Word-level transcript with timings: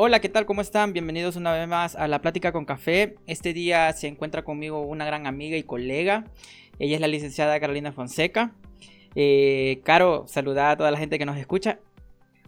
Hola, 0.00 0.20
¿qué 0.20 0.28
tal? 0.28 0.46
¿Cómo 0.46 0.60
están? 0.60 0.92
Bienvenidos 0.92 1.34
una 1.34 1.52
vez 1.52 1.66
más 1.66 1.96
a 1.96 2.06
la 2.06 2.20
Plática 2.20 2.52
con 2.52 2.64
Café. 2.64 3.16
Este 3.26 3.52
día 3.52 3.92
se 3.94 4.06
encuentra 4.06 4.44
conmigo 4.44 4.82
una 4.82 5.04
gran 5.04 5.26
amiga 5.26 5.56
y 5.56 5.64
colega. 5.64 6.24
Ella 6.78 6.94
es 6.94 7.00
la 7.00 7.08
licenciada 7.08 7.58
Carolina 7.58 7.90
Fonseca. 7.90 8.52
Eh, 9.16 9.80
Caro, 9.82 10.22
saluda 10.28 10.70
a 10.70 10.76
toda 10.76 10.92
la 10.92 10.98
gente 10.98 11.18
que 11.18 11.26
nos 11.26 11.36
escucha. 11.36 11.80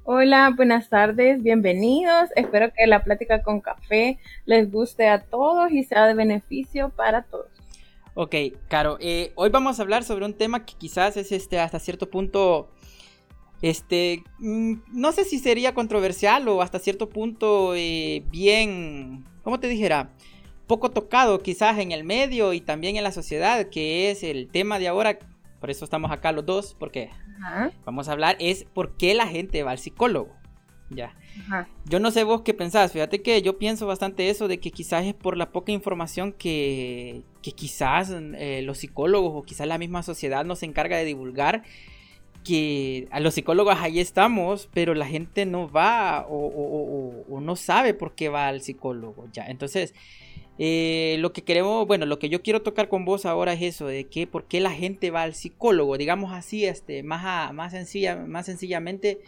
Hola, 0.05 0.53
buenas 0.55 0.91
tardes, 0.91 1.43
bienvenidos. 1.43 2.31
Espero 2.37 2.71
que 2.73 2.87
la 2.87 3.03
Plática 3.03 3.43
con 3.43 3.61
Café 3.61 4.21
les 4.45 4.71
guste 4.71 5.09
a 5.09 5.21
todos 5.21 5.73
y 5.73 5.83
sea 5.83 6.07
de 6.07 6.15
beneficio 6.15 6.91
para 6.91 7.23
todos. 7.23 7.49
Ok, 8.15 8.37
Caro, 8.69 8.97
eh, 9.01 9.33
hoy 9.35 9.51
vamos 9.51 9.81
a 9.81 9.83
hablar 9.83 10.05
sobre 10.05 10.25
un 10.25 10.35
tema 10.35 10.65
que 10.65 10.75
quizás 10.75 11.17
es 11.17 11.33
este 11.33 11.59
hasta 11.59 11.81
cierto 11.81 12.11
punto 12.11 12.71
este, 13.63 14.25
mm, 14.39 14.75
no 14.93 15.13
sé 15.13 15.25
si 15.25 15.39
sería 15.39 15.75
controversial 15.75 16.49
o 16.49 16.63
hasta 16.63 16.79
cierto 16.79 17.09
punto 17.09 17.75
eh, 17.75 18.25
bien, 18.31 19.25
¿cómo 19.43 19.61
te 19.61 19.69
dijera? 19.69 20.11
Poco 20.67 20.91
tocado 20.91 21.41
quizás 21.41 21.79
en 21.79 21.93
el 21.93 22.05
medio 22.05 22.53
y 22.53 22.61
también 22.61 22.97
en 22.97 23.05
la 23.05 23.13
sociedad, 23.13 23.69
que 23.69 24.11
es 24.11 24.23
el 24.23 24.49
tema 24.49 24.79
de 24.79 24.89
ahora, 24.89 25.19
por 25.61 25.71
eso 25.71 25.85
estamos 25.85 26.11
acá 26.11 26.33
los 26.33 26.47
dos, 26.47 26.77
porque 26.79 27.11
vamos 27.85 28.09
a 28.09 28.13
hablar, 28.13 28.37
es 28.39 28.65
por 28.65 28.97
qué 28.97 29.15
la 29.15 29.27
gente 29.27 29.63
va 29.63 29.73
al 29.73 29.79
psicólogo. 29.79 30.31
Ya. 30.91 31.15
Yo 31.85 32.01
no 32.01 32.11
sé 32.11 32.25
vos 32.25 32.43
qué 32.43 32.53
pensás, 32.53 32.93
fíjate 32.93 33.23
que 33.23 33.43
yo 33.43 33.59
pienso 33.59 33.87
bastante 33.87 34.29
eso 34.29 34.49
de 34.49 34.59
que 34.59 34.73
quizás 34.73 35.05
es 35.05 35.15
por 35.15 35.37
la 35.37 35.53
poca 35.53 35.71
información 35.71 36.33
que, 36.33 37.23
que 37.43 37.53
quizás 37.53 38.11
eh, 38.11 38.63
los 38.63 38.79
psicólogos 38.79 39.33
o 39.35 39.43
quizás 39.45 39.69
la 39.69 39.79
misma 39.79 40.03
sociedad 40.03 40.45
nos 40.45 40.65
encarga 40.65 40.97
de 40.97 41.05
divulgar 41.05 41.63
que 42.45 43.09
a 43.11 43.21
los 43.21 43.35
psicólogos 43.35 43.77
ahí 43.79 44.01
estamos, 44.01 44.69
pero 44.73 44.95
la 44.95 45.07
gente 45.07 45.47
no 45.47 45.71
va 45.71 46.27
o, 46.29 47.41
no 47.41 47.57
sabe 47.57 47.95
por 47.95 48.15
qué 48.15 48.29
va 48.29 48.49
al 48.49 48.63
psicólogo. 48.63 49.29
Ya, 49.33 49.47
entonces, 49.47 49.95
eh, 50.59 51.17
lo 51.21 51.33
que 51.33 51.43
queremos, 51.43 51.87
bueno, 51.87 52.07
lo 52.07 52.19
que 52.19 52.29
yo 52.29 52.43
quiero 52.43 52.63
tocar 52.63 52.89
con 52.89 53.05
vos 53.05 53.27
ahora 53.27 53.53
es 53.53 53.63
eso, 53.63 53.87
de 53.87 54.05
que 54.05 54.27
por 54.27 54.45
qué 54.45 54.61
la 54.61 54.71
gente 54.71 55.11
va 55.11 55.23
al 55.23 55.35
psicólogo, 55.35 55.97
digamos 55.99 56.33
así, 56.33 56.65
este, 56.65 57.03
más, 57.03 57.53
más, 57.53 57.73
sencilla, 57.73 58.17
más 58.17 58.47
sencillamente, 58.47 59.21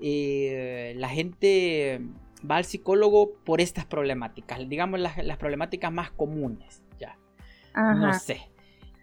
eh, 0.00 0.94
la 0.96 1.08
gente 1.08 2.00
va 2.48 2.56
al 2.56 2.64
psicólogo 2.64 3.32
por 3.44 3.60
estas 3.60 3.84
problemáticas, 3.84 4.68
digamos 4.68 5.00
las, 5.00 5.36
problemáticas 5.38 5.92
más 5.92 6.10
comunes, 6.10 6.82
ya. 6.98 7.18
No 7.74 8.12
sé. 8.18 8.40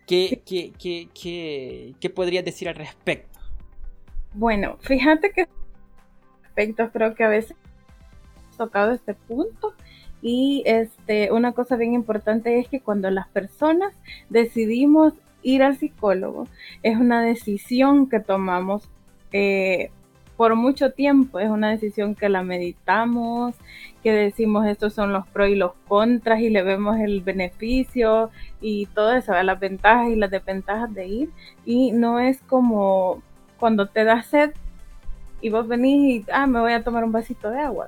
¿Qué, 0.08 0.44
qué, 0.46 0.72
qué, 0.78 1.96
qué 2.00 2.10
podrías 2.12 2.46
decir 2.46 2.70
al 2.70 2.76
respecto? 2.76 3.35
Bueno, 4.38 4.76
fíjate 4.82 5.32
que 5.32 5.48
aspectos 6.46 6.90
creo 6.92 7.16
que 7.16 7.24
a 7.24 7.30
veces 7.30 7.56
he 8.54 8.58
tocado 8.58 8.92
este 8.92 9.14
punto 9.14 9.74
y 10.22 10.62
este 10.66 11.32
una 11.32 11.54
cosa 11.54 11.78
bien 11.78 11.94
importante 11.94 12.60
es 12.60 12.68
que 12.68 12.82
cuando 12.82 13.10
las 13.12 13.30
personas 13.30 13.94
decidimos 14.30 15.14
ir 15.42 15.64
al 15.64 15.78
psicólogo 15.78 16.50
es 16.84 16.98
una 16.98 17.22
decisión 17.22 18.10
que 18.10 18.20
tomamos 18.20 18.90
eh, 19.32 19.90
por 20.36 20.56
mucho 20.56 20.92
tiempo, 20.92 21.40
es 21.40 21.50
una 21.50 21.70
decisión 21.70 22.14
que 22.14 22.28
la 22.28 22.44
meditamos, 22.44 23.56
que 24.04 24.12
decimos 24.12 24.66
estos 24.68 24.94
son 24.94 25.14
los 25.14 25.26
pros 25.28 25.48
y 25.48 25.56
los 25.56 25.72
contras 25.88 26.42
y 26.42 26.50
le 26.50 26.62
vemos 26.62 26.98
el 27.00 27.22
beneficio 27.22 28.32
y 28.60 28.88
todo 28.88 29.14
eso, 29.14 29.32
las 29.44 29.60
ventajas 29.62 30.10
y 30.10 30.18
las 30.18 30.30
desventajas 30.30 30.94
de 30.94 31.08
ir. 31.08 31.30
Y 31.66 31.94
no 31.94 32.20
es 32.20 32.42
como 32.42 33.24
cuando 33.60 33.88
te 33.88 34.04
da 34.04 34.22
sed 34.24 34.52
y 35.42 35.50
vos 35.50 35.68
venís 35.68 36.26
y, 36.28 36.32
ah, 36.32 36.48
me 36.48 36.60
voy 36.60 36.74
a 36.74 36.84
tomar 36.84 37.04
un 37.04 37.12
vasito 37.12 37.50
de 37.50 37.60
agua. 37.60 37.88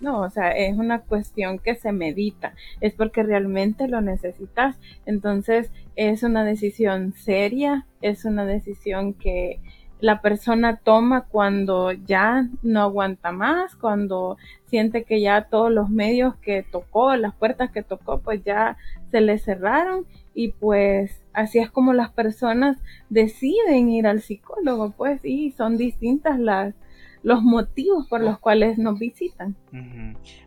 No, 0.00 0.20
o 0.20 0.30
sea, 0.30 0.50
es 0.50 0.76
una 0.76 1.00
cuestión 1.00 1.58
que 1.58 1.74
se 1.74 1.90
medita, 1.90 2.52
es 2.82 2.92
porque 2.92 3.22
realmente 3.22 3.88
lo 3.88 4.02
necesitas. 4.02 4.76
Entonces, 5.06 5.72
es 5.94 6.22
una 6.22 6.44
decisión 6.44 7.14
seria, 7.14 7.86
es 8.02 8.26
una 8.26 8.44
decisión 8.44 9.14
que 9.14 9.60
la 10.00 10.20
persona 10.20 10.76
toma 10.76 11.22
cuando 11.22 11.92
ya 11.92 12.48
no 12.62 12.82
aguanta 12.82 13.32
más, 13.32 13.74
cuando 13.76 14.36
siente 14.66 15.04
que 15.04 15.20
ya 15.20 15.48
todos 15.48 15.72
los 15.72 15.88
medios 15.88 16.36
que 16.36 16.62
tocó, 16.62 17.16
las 17.16 17.34
puertas 17.34 17.70
que 17.70 17.82
tocó, 17.82 18.20
pues 18.20 18.42
ya 18.44 18.76
se 19.10 19.20
le 19.20 19.38
cerraron 19.38 20.06
y 20.34 20.48
pues 20.48 21.22
así 21.32 21.58
es 21.58 21.70
como 21.70 21.92
las 21.92 22.10
personas 22.10 22.76
deciden 23.08 23.88
ir 23.88 24.06
al 24.06 24.20
psicólogo, 24.20 24.90
pues 24.90 25.24
y 25.24 25.52
son 25.52 25.76
distintas 25.76 26.38
las 26.38 26.74
los 27.22 27.42
motivos 27.42 28.06
por 28.06 28.20
los 28.20 28.38
cuales 28.38 28.78
nos 28.78 29.00
visitan. 29.00 29.56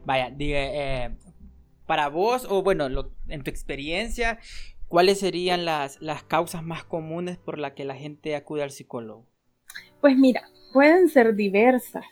Vaya, 0.05 0.29
diga, 0.29 0.59
eh, 0.61 1.17
para 1.85 2.07
vos 2.07 2.47
o 2.49 2.63
bueno, 2.63 2.87
en 3.27 3.43
tu 3.43 3.49
experiencia, 3.49 4.39
¿cuáles 4.87 5.19
serían 5.19 5.65
las, 5.65 6.01
las 6.01 6.23
causas 6.23 6.63
más 6.63 6.85
comunes 6.85 7.37
por 7.37 7.59
las 7.59 7.73
que 7.73 7.83
la 7.83 7.95
gente 7.95 8.33
acude 8.35 8.63
al 8.63 8.71
psicólogo? 8.71 9.25
Pues 10.01 10.17
mira, 10.17 10.43
pueden 10.73 11.09
ser 11.09 11.35
diversas 11.35 12.05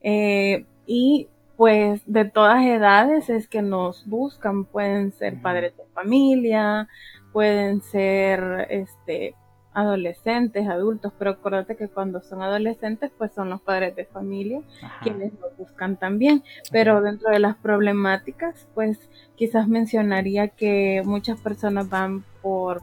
eh, 0.00 0.64
y 0.86 1.28
pues 1.56 2.02
de 2.06 2.26
todas 2.26 2.64
edades 2.64 3.30
es 3.30 3.48
que 3.48 3.62
nos 3.62 4.06
buscan, 4.06 4.64
pueden 4.66 5.12
ser 5.12 5.40
padres 5.40 5.76
de 5.76 5.84
familia, 5.94 6.88
pueden 7.32 7.80
ser 7.80 8.66
este 8.70 9.34
adolescentes, 9.76 10.66
adultos, 10.68 11.12
pero 11.18 11.32
acuérdate 11.32 11.76
que 11.76 11.88
cuando 11.88 12.22
son 12.22 12.40
adolescentes, 12.40 13.10
pues 13.18 13.32
son 13.34 13.50
los 13.50 13.60
padres 13.60 13.94
de 13.94 14.06
familia 14.06 14.62
quienes 15.02 15.34
nos 15.34 15.54
buscan 15.58 15.98
también. 15.98 16.42
Pero 16.72 17.02
dentro 17.02 17.30
de 17.30 17.40
las 17.40 17.56
problemáticas, 17.56 18.66
pues 18.74 18.98
quizás 19.34 19.68
mencionaría 19.68 20.48
que 20.48 21.02
muchas 21.04 21.38
personas 21.40 21.90
van 21.90 22.24
por 22.40 22.80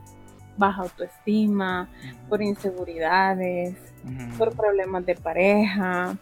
baja 0.58 0.84
autoestima, 0.84 1.90
por 2.30 2.41
inseguridades, 2.41 3.75
por 4.38 4.56
problemas 4.56 5.06
de 5.06 5.16
pareja, 5.16 6.18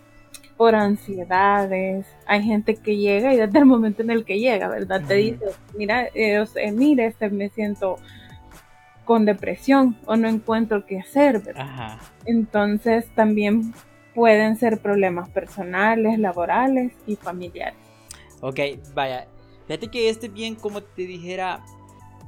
por 0.58 0.76
ansiedades. 0.76 2.06
Hay 2.26 2.44
gente 2.44 2.76
que 2.76 2.98
llega 2.98 3.34
y 3.34 3.38
desde 3.38 3.60
el 3.60 3.66
momento 3.66 4.02
en 4.04 4.12
el 4.12 4.26
que 4.26 4.40
llega, 4.40 4.68
¿verdad? 4.68 5.02
Te 5.08 5.16
dice, 5.16 5.46
mira, 5.78 6.08
eh, 6.14 6.46
mire, 6.74 7.08
este, 7.08 7.30
me 7.30 7.50
siento 7.50 7.98
con 9.06 9.26
depresión 9.26 9.98
o 10.06 10.16
no 10.16 10.28
encuentro 10.28 10.86
qué 10.86 11.00
hacer, 11.00 11.40
¿verdad? 11.40 11.98
Entonces 12.26 13.08
también 13.16 13.74
pueden 14.14 14.56
ser 14.58 14.80
problemas 14.80 15.30
personales, 15.30 16.20
laborales 16.20 16.94
y 17.08 17.16
familiares. 17.16 17.80
Ok, 18.42 18.60
vaya. 18.94 19.28
Fíjate 19.68 19.88
que 19.88 20.10
este 20.10 20.28
bien, 20.28 20.56
como 20.56 20.82
te 20.82 21.04
dijera, 21.04 21.64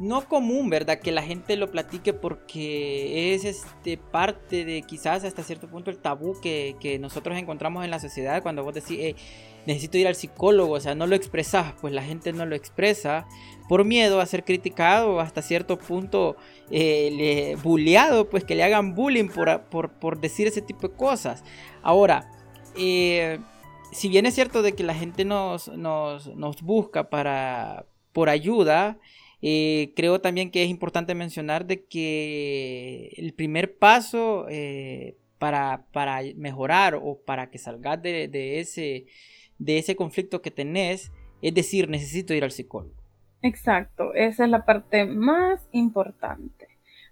no 0.04 0.28
común, 0.28 0.70
¿verdad? 0.70 1.00
Que 1.00 1.12
la 1.12 1.24
gente 1.24 1.56
lo 1.56 1.72
platique 1.72 2.14
porque 2.14 3.34
es 3.34 3.46
este 3.46 3.98
parte 3.98 4.66
de 4.66 4.82
quizás 4.82 5.24
hasta 5.24 5.44
cierto 5.44 5.70
punto 5.70 5.92
el 5.92 5.98
tabú 5.98 6.40
que, 6.42 6.98
nosotros 7.00 7.38
encontramos 7.38 7.86
en 7.86 7.92
la 7.92 8.00
sociedad 8.00 8.44
cuando 8.44 8.64
vos 8.64 8.74
decís, 8.74 9.16
necesito 9.66 9.98
ir 9.98 10.08
al 10.08 10.16
psicólogo, 10.16 10.74
o 10.74 10.80
sea, 10.80 10.94
no 10.94 11.08
lo 11.08 11.16
expresas, 11.16 11.74
pues 11.80 11.94
la 11.94 12.04
gente 12.04 12.34
no 12.34 12.46
lo 12.46 12.56
expresa 12.56 13.26
por 13.70 13.86
miedo 13.86 14.20
a 14.20 14.26
ser 14.26 14.44
criticado 14.44 15.22
hasta 15.22 15.42
cierto 15.42 15.78
punto 15.78 16.36
eh, 16.70 17.10
le, 17.12 17.56
bulleado, 17.56 18.30
pues 18.30 18.44
que 18.44 18.56
le 18.56 18.64
hagan 18.64 18.96
bullying 18.96 19.30
por, 19.30 20.20
decir 20.20 20.48
ese 20.48 20.62
tipo 20.62 20.90
de 20.90 20.96
cosas. 20.96 21.44
Ahora, 21.82 22.30
eh, 22.76 23.40
si 23.94 24.10
bien 24.10 24.26
es 24.26 24.36
cierto 24.36 24.62
de 24.64 24.74
que 24.74 24.84
la 24.84 24.96
gente 24.96 25.24
nos, 25.24 25.70
nos, 25.70 26.28
nos 26.36 26.62
busca 26.62 27.10
para, 27.10 27.86
por 28.12 28.28
ayuda, 28.28 28.98
eh, 29.46 29.92
creo 29.94 30.22
también 30.22 30.52
que 30.52 30.64
es 30.64 30.70
importante 30.70 31.14
mencionar 31.16 31.66
de 31.66 31.84
que 31.84 33.14
el 33.18 33.34
primer 33.34 33.78
paso 33.78 34.46
eh, 34.48 35.18
para, 35.38 35.84
mejorar 36.38 36.96
o 36.96 37.20
para 37.26 37.50
que 37.50 37.58
salgas 37.58 38.02
de, 38.02 38.60
ese, 38.62 39.06
de 39.60 39.80
ese 39.80 39.98
conflicto 39.98 40.42
que 40.42 40.50
tenés, 40.50 41.12
es 41.42 41.54
decir, 41.54 41.90
necesito 41.90 42.34
ir 42.34 42.46
al 42.46 42.52
psicólogo. 42.52 42.96
Exacto, 43.42 44.14
esa 44.14 44.46
es 44.46 44.50
la 44.50 44.64
parte 44.64 45.04
más 45.06 45.68
importante, 45.74 46.70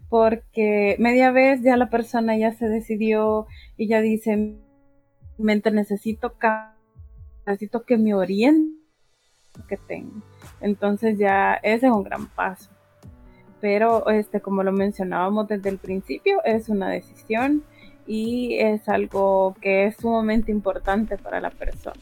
porque 0.08 0.96
media 1.00 1.32
vez 1.32 1.62
ya 1.62 1.76
la 1.76 1.90
persona 1.90 2.38
ya 2.38 2.54
se 2.54 2.70
decidió 2.70 3.46
y 3.76 3.90
ya 3.90 4.00
dice, 4.00 4.56
mente 5.38 5.70
necesito, 5.70 6.38
necesito 7.46 7.84
que 7.84 7.98
me 7.98 8.14
oriente 8.14 8.80
que 9.68 9.76
tengo. 9.76 10.22
Entonces 10.62 11.18
ya 11.18 11.56
ese 11.64 11.88
es 11.88 11.92
un 11.92 12.04
gran 12.04 12.28
paso. 12.28 12.70
Pero 13.60 14.10
este, 14.10 14.42
como 14.42 14.64
lo 14.64 14.72
mencionábamos 14.72 15.48
desde 15.48 15.70
el 15.70 15.78
principio, 15.78 16.44
es 16.44 16.70
una 16.70 16.90
decisión 16.90 17.64
y 18.08 18.56
es 18.60 18.90
algo 18.90 19.56
que 19.62 19.86
es 19.86 19.98
sumamente 19.98 20.52
importante 20.52 21.18
para 21.18 21.40
la 21.40 21.52
persona. 21.52 22.02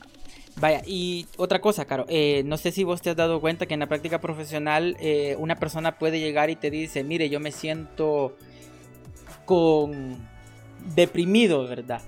Vaya, 0.59 0.81
y 0.85 1.25
otra 1.37 1.59
cosa, 1.59 1.85
Caro, 1.85 2.05
eh, 2.09 2.43
no 2.45 2.57
sé 2.57 2.71
si 2.71 2.83
vos 2.83 3.01
te 3.01 3.09
has 3.09 3.15
dado 3.15 3.39
cuenta 3.39 3.65
que 3.65 3.73
en 3.73 3.79
la 3.79 3.87
práctica 3.87 4.19
profesional 4.19 4.97
eh, 4.99 5.35
una 5.39 5.55
persona 5.55 5.97
puede 5.97 6.19
llegar 6.19 6.49
y 6.49 6.55
te 6.55 6.69
dice, 6.69 7.03
mire, 7.03 7.29
yo 7.29 7.39
me 7.39 7.51
siento 7.51 8.35
con 9.45 10.17
deprimido, 10.95 11.67
¿verdad? 11.67 12.01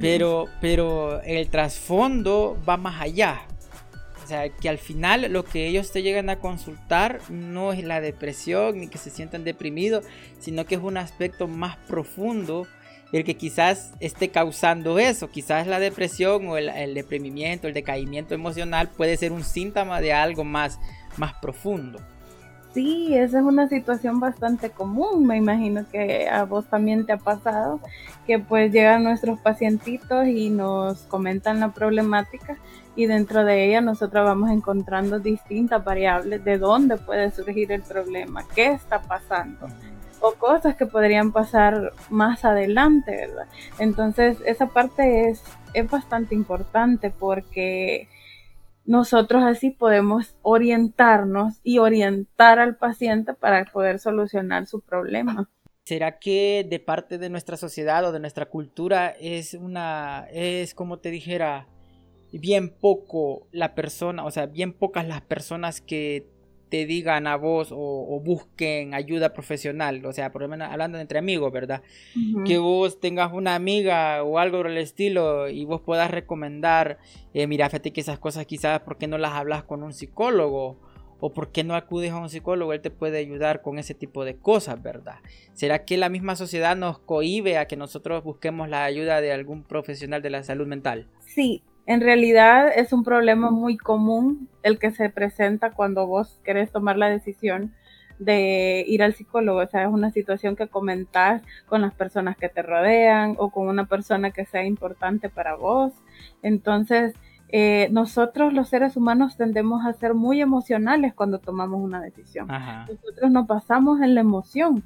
Pero, 0.00 0.46
pero 0.60 1.22
el 1.22 1.48
trasfondo 1.48 2.58
va 2.68 2.76
más 2.76 3.00
allá. 3.00 3.40
Sea, 4.28 4.48
que 4.48 4.68
al 4.68 4.78
final 4.78 5.32
lo 5.32 5.44
que 5.44 5.66
ellos 5.66 5.90
te 5.90 6.02
llegan 6.02 6.30
a 6.30 6.38
consultar 6.38 7.20
no 7.30 7.72
es 7.72 7.82
la 7.84 8.00
depresión 8.00 8.80
ni 8.80 8.88
que 8.88 8.98
se 8.98 9.10
sientan 9.10 9.44
deprimidos, 9.44 10.04
sino 10.38 10.66
que 10.66 10.76
es 10.76 10.80
un 10.80 10.96
aspecto 10.96 11.48
más 11.48 11.76
profundo 11.88 12.66
el 13.12 13.24
que 13.24 13.36
quizás 13.36 13.92
esté 14.00 14.28
causando 14.28 14.98
eso. 14.98 15.30
Quizás 15.30 15.66
la 15.66 15.80
depresión 15.80 16.46
o 16.48 16.56
el, 16.56 16.68
el 16.68 16.94
deprimimiento, 16.94 17.66
el 17.66 17.74
decaimiento 17.74 18.34
emocional 18.34 18.90
puede 18.90 19.16
ser 19.16 19.32
un 19.32 19.44
síntoma 19.44 20.00
de 20.00 20.12
algo 20.12 20.44
más, 20.44 20.78
más 21.16 21.32
profundo. 21.40 21.98
Sí, 22.72 23.16
esa 23.16 23.38
es 23.38 23.44
una 23.44 23.68
situación 23.68 24.20
bastante 24.20 24.70
común. 24.70 25.26
Me 25.26 25.36
imagino 25.36 25.84
que 25.90 26.28
a 26.28 26.44
vos 26.44 26.66
también 26.66 27.06
te 27.06 27.12
ha 27.12 27.16
pasado 27.16 27.80
que 28.26 28.38
pues 28.38 28.72
llegan 28.72 29.04
nuestros 29.04 29.38
pacientitos 29.40 30.26
y 30.26 30.50
nos 30.50 31.02
comentan 31.02 31.60
la 31.60 31.72
problemática 31.72 32.58
y 32.94 33.06
dentro 33.06 33.44
de 33.44 33.66
ella 33.66 33.80
nosotros 33.80 34.24
vamos 34.24 34.50
encontrando 34.50 35.18
distintas 35.18 35.82
variables 35.82 36.44
de 36.44 36.58
dónde 36.58 36.98
puede 36.98 37.30
surgir 37.30 37.72
el 37.72 37.82
problema, 37.82 38.44
qué 38.54 38.72
está 38.72 39.00
pasando 39.00 39.68
o 40.20 40.32
cosas 40.32 40.76
que 40.76 40.84
podrían 40.84 41.32
pasar 41.32 41.92
más 42.10 42.44
adelante, 42.44 43.12
¿verdad? 43.12 43.46
Entonces 43.78 44.38
esa 44.44 44.66
parte 44.66 45.30
es, 45.30 45.42
es 45.74 45.88
bastante 45.90 46.34
importante 46.34 47.10
porque 47.10 48.08
nosotros 48.88 49.44
así 49.44 49.70
podemos 49.70 50.34
orientarnos 50.40 51.60
y 51.62 51.76
orientar 51.76 52.58
al 52.58 52.76
paciente 52.76 53.34
para 53.34 53.66
poder 53.66 53.98
solucionar 53.98 54.66
su 54.66 54.80
problema. 54.80 55.50
¿Será 55.84 56.18
que 56.18 56.66
de 56.68 56.80
parte 56.80 57.18
de 57.18 57.28
nuestra 57.28 57.58
sociedad 57.58 58.02
o 58.06 58.12
de 58.12 58.20
nuestra 58.20 58.46
cultura 58.46 59.10
es 59.20 59.52
una, 59.52 60.26
es 60.32 60.74
como 60.74 61.00
te 61.00 61.10
dijera, 61.10 61.68
bien 62.32 62.70
poco 62.70 63.46
la 63.52 63.74
persona, 63.74 64.24
o 64.24 64.30
sea, 64.30 64.46
bien 64.46 64.72
pocas 64.72 65.06
las 65.06 65.20
personas 65.20 65.82
que 65.82 66.26
te 66.68 66.86
digan 66.86 67.26
a 67.26 67.36
vos 67.36 67.68
o, 67.70 68.20
busquen 68.24 68.94
ayuda 68.94 69.32
profesional, 69.32 70.04
o 70.04 70.12
sea, 70.12 70.32
por 70.32 70.42
lo 70.42 70.48
menos 70.48 70.68
hablando 70.70 70.98
entre 70.98 71.18
amigos, 71.18 71.52
¿verdad? 71.52 71.82
Que 72.44 72.58
vos 72.58 73.00
tengas 73.00 73.32
una 73.32 73.54
amiga 73.54 74.22
o 74.22 74.38
algo 74.38 74.62
del 74.62 74.78
estilo 74.78 75.48
y 75.48 75.64
vos 75.64 75.80
puedas 75.80 76.10
recomendar, 76.10 76.98
eh, 77.34 77.46
mira, 77.46 77.68
fíjate 77.68 77.92
que 77.92 78.00
esas 78.00 78.18
cosas 78.18 78.46
quizás, 78.46 78.80
¿por 78.80 78.98
qué 78.98 79.06
no 79.06 79.18
las 79.18 79.32
hablas 79.32 79.64
con 79.64 79.82
un 79.82 79.92
psicólogo? 79.92 80.76
¿O 81.20 81.32
por 81.32 81.50
qué 81.50 81.64
no 81.64 81.74
acudes 81.74 82.12
a 82.12 82.18
un 82.18 82.28
psicólogo? 82.28 82.72
Él 82.72 82.80
te 82.80 82.90
puede 82.90 83.18
ayudar 83.18 83.60
con 83.60 83.78
ese 83.78 83.92
tipo 83.92 84.24
de 84.24 84.36
cosas, 84.36 84.80
¿verdad? 84.80 85.16
¿Será 85.52 85.84
que 85.84 85.96
la 85.96 86.08
misma 86.08 86.36
sociedad 86.36 86.76
nos 86.76 87.00
cohibe 87.00 87.58
a 87.58 87.66
que 87.66 87.76
nosotros 87.76 88.22
busquemos 88.22 88.68
la 88.68 88.84
ayuda 88.84 89.20
de 89.20 89.32
algún 89.32 89.64
profesional 89.64 90.22
de 90.22 90.30
la 90.30 90.44
salud 90.44 90.68
mental? 90.68 91.08
Sí, 91.26 91.62
en 91.88 92.02
realidad 92.02 92.70
es 92.76 92.92
un 92.92 93.02
problema 93.02 93.50
muy 93.50 93.78
común 93.78 94.46
el 94.62 94.78
que 94.78 94.90
se 94.90 95.08
presenta 95.08 95.70
cuando 95.70 96.06
vos 96.06 96.38
querés 96.44 96.70
tomar 96.70 96.98
la 96.98 97.08
decisión 97.08 97.72
de 98.18 98.84
ir 98.86 99.02
al 99.02 99.14
psicólogo. 99.14 99.60
O 99.60 99.66
sea, 99.66 99.84
es 99.84 99.88
una 99.88 100.10
situación 100.10 100.54
que 100.54 100.68
comentás 100.68 101.40
con 101.66 101.80
las 101.80 101.94
personas 101.94 102.36
que 102.36 102.50
te 102.50 102.60
rodean 102.60 103.36
o 103.38 103.48
con 103.48 103.68
una 103.68 103.86
persona 103.86 104.32
que 104.32 104.44
sea 104.44 104.66
importante 104.66 105.30
para 105.30 105.54
vos. 105.54 105.94
Entonces, 106.42 107.14
eh, 107.48 107.88
nosotros 107.90 108.52
los 108.52 108.68
seres 108.68 108.94
humanos 108.94 109.38
tendemos 109.38 109.86
a 109.86 109.94
ser 109.94 110.12
muy 110.12 110.42
emocionales 110.42 111.14
cuando 111.14 111.38
tomamos 111.38 111.80
una 111.80 112.02
decisión. 112.02 112.48
Nosotros 112.48 113.30
nos 113.30 113.46
pasamos 113.46 114.02
en 114.02 114.14
la 114.14 114.20
emoción 114.20 114.84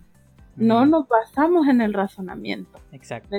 no 0.57 0.85
nos 0.85 1.09
basamos 1.09 1.67
en 1.69 1.81
el 1.81 1.95
razonamiento. 1.95 2.79
Exacto. 2.93 3.37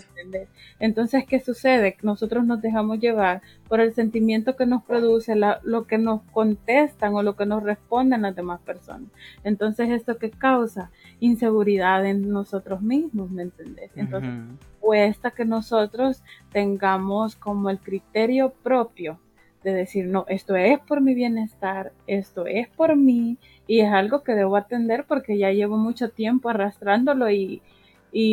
Entonces, 0.79 1.25
¿qué 1.27 1.39
sucede? 1.39 1.95
Nosotros 2.01 2.45
nos 2.45 2.61
dejamos 2.61 2.99
llevar 2.99 3.41
por 3.67 3.79
el 3.79 3.93
sentimiento 3.93 4.55
que 4.55 4.65
nos 4.65 4.83
produce 4.83 5.35
lo 5.35 5.85
que 5.85 5.97
nos 5.97 6.21
contestan 6.31 7.13
o 7.13 7.21
lo 7.21 7.35
que 7.35 7.45
nos 7.45 7.61
responden 7.63 8.23
las 8.23 8.35
demás 8.35 8.61
personas. 8.61 9.09
Entonces, 9.43 9.89
¿esto 9.91 10.17
qué 10.17 10.31
causa? 10.31 10.89
Inseguridad 11.19 12.05
en 12.05 12.29
nosotros 12.29 12.81
mismos, 12.81 13.29
¿me 13.29 13.43
entendés? 13.43 13.91
Entonces, 13.95 14.31
cuesta 14.79 15.31
que 15.31 15.45
nosotros 15.45 16.23
tengamos 16.51 17.35
como 17.35 17.69
el 17.69 17.79
criterio 17.79 18.53
propio 18.63 19.19
de 19.63 19.73
decir, 19.73 20.07
no, 20.07 20.25
esto 20.27 20.57
es 20.57 20.77
por 20.79 20.99
mi 20.99 21.13
bienestar, 21.13 21.93
esto 22.05 22.47
es 22.47 22.67
por 22.67 22.97
mí 22.97 23.37
y 23.67 23.79
es 23.79 23.91
algo 23.91 24.23
que 24.23 24.33
debo 24.33 24.55
atender 24.55 25.05
porque 25.07 25.37
ya 25.37 25.51
llevo 25.51 25.77
mucho 25.77 26.09
tiempo 26.09 26.49
arrastrándolo 26.49 27.29
y, 27.31 27.61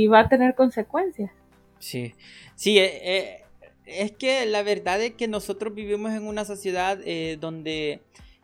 va 0.09 0.21
a 0.21 0.29
tener 0.29 0.55
consecuencias. 0.55 1.31
Sí, 1.79 2.15
sí, 2.55 2.79
eh, 2.79 3.00
eh, 3.03 3.44
es 3.87 4.12
que 4.12 4.44
la 4.47 4.62
verdad 4.62 5.00
es 5.00 5.15
que 5.15 5.29
nosotros 5.29 5.75
vivimos 5.75 6.12
en 6.12 6.27
una 6.27 6.44
sociedad 6.44 6.99
eh, 7.05 7.38
donde 7.41 8.00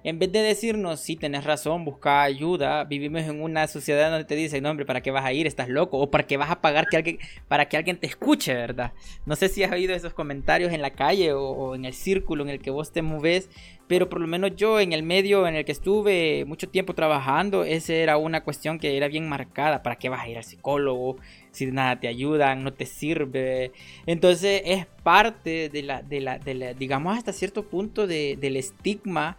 en 0.06 0.20
vez 0.20 0.30
de 0.30 0.40
decirnos, 0.40 1.00
sí, 1.00 1.16
tenés 1.16 1.42
razón, 1.42 1.84
busca 1.84 2.22
ayuda, 2.22 2.84
vivimos 2.84 3.22
en 3.22 3.42
una 3.42 3.66
sociedad 3.66 4.08
donde 4.08 4.24
te 4.24 4.36
dicen, 4.36 4.62
no, 4.62 4.70
hombre, 4.70 4.86
¿para 4.86 5.00
qué 5.00 5.10
vas 5.10 5.24
a 5.24 5.32
ir? 5.32 5.48
Estás 5.48 5.68
loco. 5.68 5.98
O 5.98 6.12
¿para 6.12 6.24
qué 6.24 6.36
vas 6.36 6.48
a 6.48 6.60
pagar 6.60 6.86
que 6.86 6.96
alguien, 6.96 7.18
para 7.48 7.68
que 7.68 7.76
alguien 7.76 7.98
te 7.98 8.06
escuche, 8.06 8.54
verdad? 8.54 8.92
No 9.24 9.34
sé 9.34 9.48
si 9.48 9.64
has 9.64 9.72
oído 9.72 9.96
esos 9.96 10.14
comentarios 10.14 10.72
en 10.72 10.80
la 10.80 10.90
calle 10.90 11.32
o, 11.32 11.74
en 11.74 11.84
el 11.84 11.92
círculo 11.92 12.44
en 12.44 12.50
el 12.50 12.60
que 12.60 12.70
vos 12.70 12.92
te 12.92 13.02
mueves, 13.02 13.50
pero 13.88 14.08
por 14.08 14.20
lo 14.20 14.28
menos 14.28 14.54
yo 14.54 14.78
en 14.78 14.92
el 14.92 15.02
medio 15.02 15.48
en 15.48 15.56
el 15.56 15.64
que 15.64 15.72
estuve 15.72 16.44
mucho 16.44 16.68
tiempo 16.68 16.94
trabajando, 16.94 17.64
esa 17.64 17.92
era 17.92 18.16
una 18.16 18.44
cuestión 18.44 18.78
que 18.78 18.96
era 18.96 19.08
bien 19.08 19.28
marcada. 19.28 19.82
¿Para 19.82 19.96
qué 19.96 20.08
vas 20.08 20.22
a 20.22 20.28
ir 20.28 20.36
al 20.36 20.44
psicólogo? 20.44 21.16
Si 21.50 21.66
nada 21.66 21.98
te 21.98 22.06
ayudan, 22.06 22.62
no 22.62 22.72
te 22.72 22.86
sirve. 22.86 23.72
Entonces 24.06 24.62
es 24.66 24.86
parte 25.02 25.68
de 25.68 25.82
la, 25.82 26.02
de 26.02 26.20
la 26.20 26.74
digamos 26.74 27.18
hasta 27.18 27.32
cierto 27.32 27.64
punto 27.64 28.06
del 28.06 28.56
estigma 28.56 29.36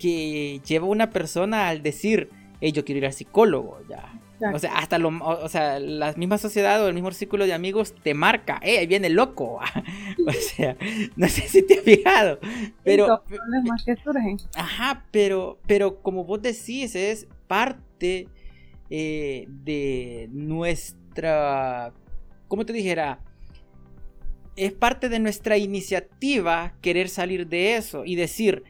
que 0.00 0.60
lleva 0.66 0.86
una 0.86 1.10
persona 1.10 1.68
al 1.68 1.82
decir, 1.82 2.30
hey, 2.60 2.72
yo 2.72 2.84
quiero 2.84 2.98
ir 2.98 3.06
al 3.06 3.12
psicólogo, 3.12 3.78
ya. 3.88 4.20
O 4.54 4.58
sea, 4.58 4.78
hasta 4.78 4.98
lo, 4.98 5.10
o, 5.22 5.48
sea, 5.48 5.78
la 5.78 6.14
misma 6.14 6.38
sociedad 6.38 6.82
o 6.82 6.88
el 6.88 6.94
mismo 6.94 7.10
círculo 7.12 7.44
de 7.44 7.52
amigos 7.52 7.94
te 8.02 8.14
marca, 8.14 8.58
eh, 8.62 8.78
ahí 8.78 8.86
viene 8.86 9.10
loco. 9.10 9.60
o 10.26 10.32
sea, 10.32 10.76
no 11.16 11.28
sé 11.28 11.42
si 11.42 11.62
te 11.62 11.74
has 11.74 11.84
fijado. 11.84 12.38
Pero. 12.82 13.22
problemas 13.26 13.84
que 13.84 13.96
surgen. 13.96 14.38
Ajá, 14.56 15.04
pero, 15.10 15.58
pero 15.66 16.00
como 16.00 16.24
vos 16.24 16.40
decís, 16.40 16.94
es 16.94 17.26
parte 17.46 18.28
eh, 18.88 19.44
de 19.48 20.28
nuestra. 20.32 21.92
¿Cómo 22.48 22.64
te 22.64 22.72
dijera? 22.72 23.20
Es 24.56 24.72
parte 24.72 25.08
de 25.08 25.18
nuestra 25.18 25.58
iniciativa 25.58 26.74
querer 26.80 27.08
salir 27.08 27.46
de 27.46 27.76
eso 27.76 28.04
y 28.04 28.16
decir, 28.16 28.64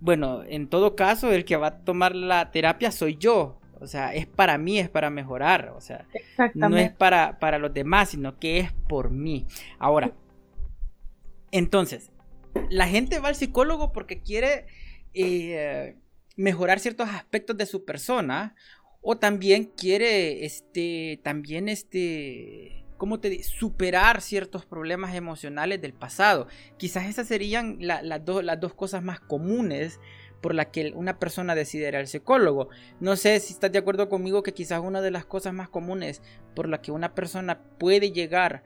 bueno, 0.00 0.42
en 0.44 0.68
todo 0.68 0.96
caso, 0.96 1.32
el 1.32 1.44
que 1.44 1.56
va 1.56 1.68
a 1.68 1.78
tomar 1.78 2.14
la 2.14 2.50
terapia 2.50 2.90
soy 2.90 3.16
yo. 3.16 3.60
O 3.80 3.86
sea, 3.86 4.14
es 4.14 4.26
para 4.26 4.56
mí, 4.56 4.78
es 4.78 4.88
para 4.88 5.10
mejorar. 5.10 5.72
O 5.76 5.80
sea, 5.80 6.06
no 6.54 6.76
es 6.76 6.92
para, 6.92 7.38
para 7.38 7.58
los 7.58 7.74
demás, 7.74 8.10
sino 8.10 8.38
que 8.38 8.58
es 8.58 8.72
por 8.88 9.10
mí. 9.10 9.46
Ahora, 9.78 10.12
entonces, 11.50 12.10
la 12.70 12.88
gente 12.88 13.18
va 13.18 13.28
al 13.28 13.34
psicólogo 13.34 13.92
porque 13.92 14.20
quiere 14.20 14.66
eh, 15.12 15.96
mejorar 16.36 16.80
ciertos 16.80 17.08
aspectos 17.08 17.56
de 17.56 17.66
su 17.66 17.84
persona 17.84 18.54
o 19.00 19.18
también 19.18 19.64
quiere, 19.64 20.46
este, 20.46 21.20
también, 21.22 21.68
este, 21.68 22.83
¿cómo 22.96 23.20
te 23.20 23.42
superar 23.42 24.20
ciertos 24.20 24.64
problemas 24.64 25.14
emocionales 25.14 25.80
del 25.80 25.92
pasado. 25.92 26.46
Quizás 26.76 27.06
esas 27.06 27.26
serían 27.26 27.76
las, 27.80 28.02
las 28.02 28.24
dos 28.24 28.74
cosas 28.74 29.02
más 29.02 29.20
comunes 29.20 30.00
por 30.40 30.54
las 30.54 30.66
que 30.66 30.92
una 30.94 31.18
persona 31.18 31.54
decide 31.54 31.88
ir 31.88 31.96
al 31.96 32.06
psicólogo. 32.06 32.68
No 33.00 33.16
sé 33.16 33.40
si 33.40 33.54
estás 33.54 33.72
de 33.72 33.78
acuerdo 33.78 34.10
conmigo 34.10 34.42
que 34.42 34.52
quizás 34.52 34.80
una 34.80 35.00
de 35.00 35.10
las 35.10 35.24
cosas 35.24 35.54
más 35.54 35.70
comunes 35.70 36.20
por 36.54 36.68
las 36.68 36.80
que 36.80 36.92
una 36.92 37.14
persona 37.14 37.60
puede 37.78 38.12
llegar 38.12 38.62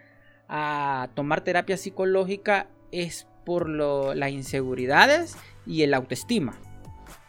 a 0.49 1.09
tomar 1.15 1.43
terapia 1.43 1.77
psicológica 1.77 2.69
es 2.91 3.29
por 3.45 3.69
las 3.69 4.31
inseguridades 4.31 5.37
y 5.67 5.83
el 5.83 5.95
autoestima. 5.95 6.59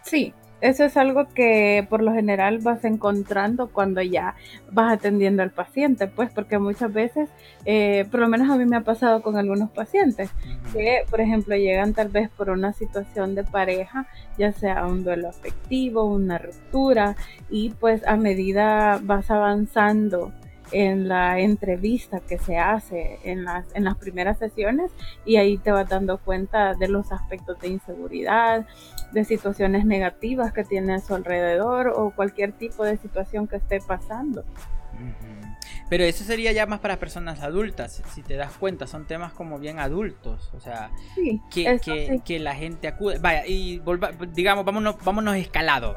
Sí, 0.04 0.34
eso 0.62 0.84
es 0.84 0.98
algo 0.98 1.28
que 1.28 1.86
por 1.90 2.02
lo 2.02 2.14
general 2.14 2.60
vas 2.60 2.84
encontrando 2.86 3.70
cuando 3.70 4.02
ya 4.02 4.36
vas 4.72 4.94
atendiendo 4.94 5.44
al 5.44 5.52
paciente, 5.52 6.08
pues 6.08 6.30
porque 6.32 6.60
muchas 6.60 6.92
veces, 6.92 7.30
eh, 7.66 8.06
por 8.12 8.20
lo 8.20 8.28
menos 8.28 8.50
a 8.50 8.58
mí 8.58 8.66
me 8.66 8.78
ha 8.78 8.82
pasado 8.82 9.22
con 9.22 9.38
algunos 9.38 9.70
pacientes, 9.70 10.30
que 10.74 11.06
por 11.10 11.22
ejemplo 11.22 11.56
llegan 11.56 11.94
tal 11.94 12.10
vez 12.10 12.30
por 12.30 12.50
una 12.50 12.74
situación 12.74 13.36
de 13.36 13.44
pareja, 13.44 14.08
ya 14.38 14.52
sea 14.52 14.86
un 14.86 15.04
duelo 15.04 15.30
afectivo, 15.30 16.04
una 16.04 16.38
ruptura, 16.38 17.16
y 17.50 17.70
pues 17.72 18.06
a 18.06 18.16
medida 18.16 19.00
vas 19.02 19.32
avanzando 19.32 20.32
en 20.72 21.08
la 21.08 21.40
entrevista 21.40 22.20
que 22.20 22.38
se 22.38 22.58
hace 22.58 23.20
en 23.24 23.44
las, 23.44 23.66
en 23.76 23.84
las 23.84 23.98
primeras 23.98 24.38
sesiones 24.38 24.92
y 25.26 25.38
ahí 25.38 25.58
te 25.58 25.72
vas 25.72 25.90
dando 25.90 26.18
cuenta 26.18 26.76
de 26.76 26.88
los 26.88 27.12
aspectos 27.12 27.60
de 27.60 27.70
inseguridad, 27.70 28.68
de 29.12 29.26
situaciones 29.26 29.86
negativas 29.86 30.54
que 30.54 30.64
tiene 30.64 30.96
a 30.96 31.00
su 31.00 31.16
alrededor 31.16 31.94
o 31.96 32.12
cualquier 32.12 32.52
tipo 32.54 32.84
de 32.84 32.98
situación 32.98 33.48
que 33.48 33.58
esté 33.58 33.80
pasando. 33.82 34.44
Pero 35.90 36.04
eso 36.04 36.24
sería 36.24 36.52
ya 36.52 36.68
más 36.68 36.80
para 36.80 37.00
personas 37.00 37.42
adultas, 37.42 38.04
si 38.14 38.22
te 38.22 38.36
das 38.36 38.56
cuenta, 38.58 38.86
son 38.86 39.08
temas 39.08 39.34
como 39.34 39.58
bien 39.58 39.80
adultos, 39.80 40.52
o 40.54 40.60
sea, 40.60 40.92
que, 41.50 42.22
que, 42.24 42.40
la 42.40 42.54
gente 42.54 42.88
acude. 42.88 43.18
Vaya, 43.18 43.48
y 43.48 43.82
digamos, 44.34 44.66
vámonos, 44.66 45.04
vámonos 45.04 45.36
escalado. 45.36 45.96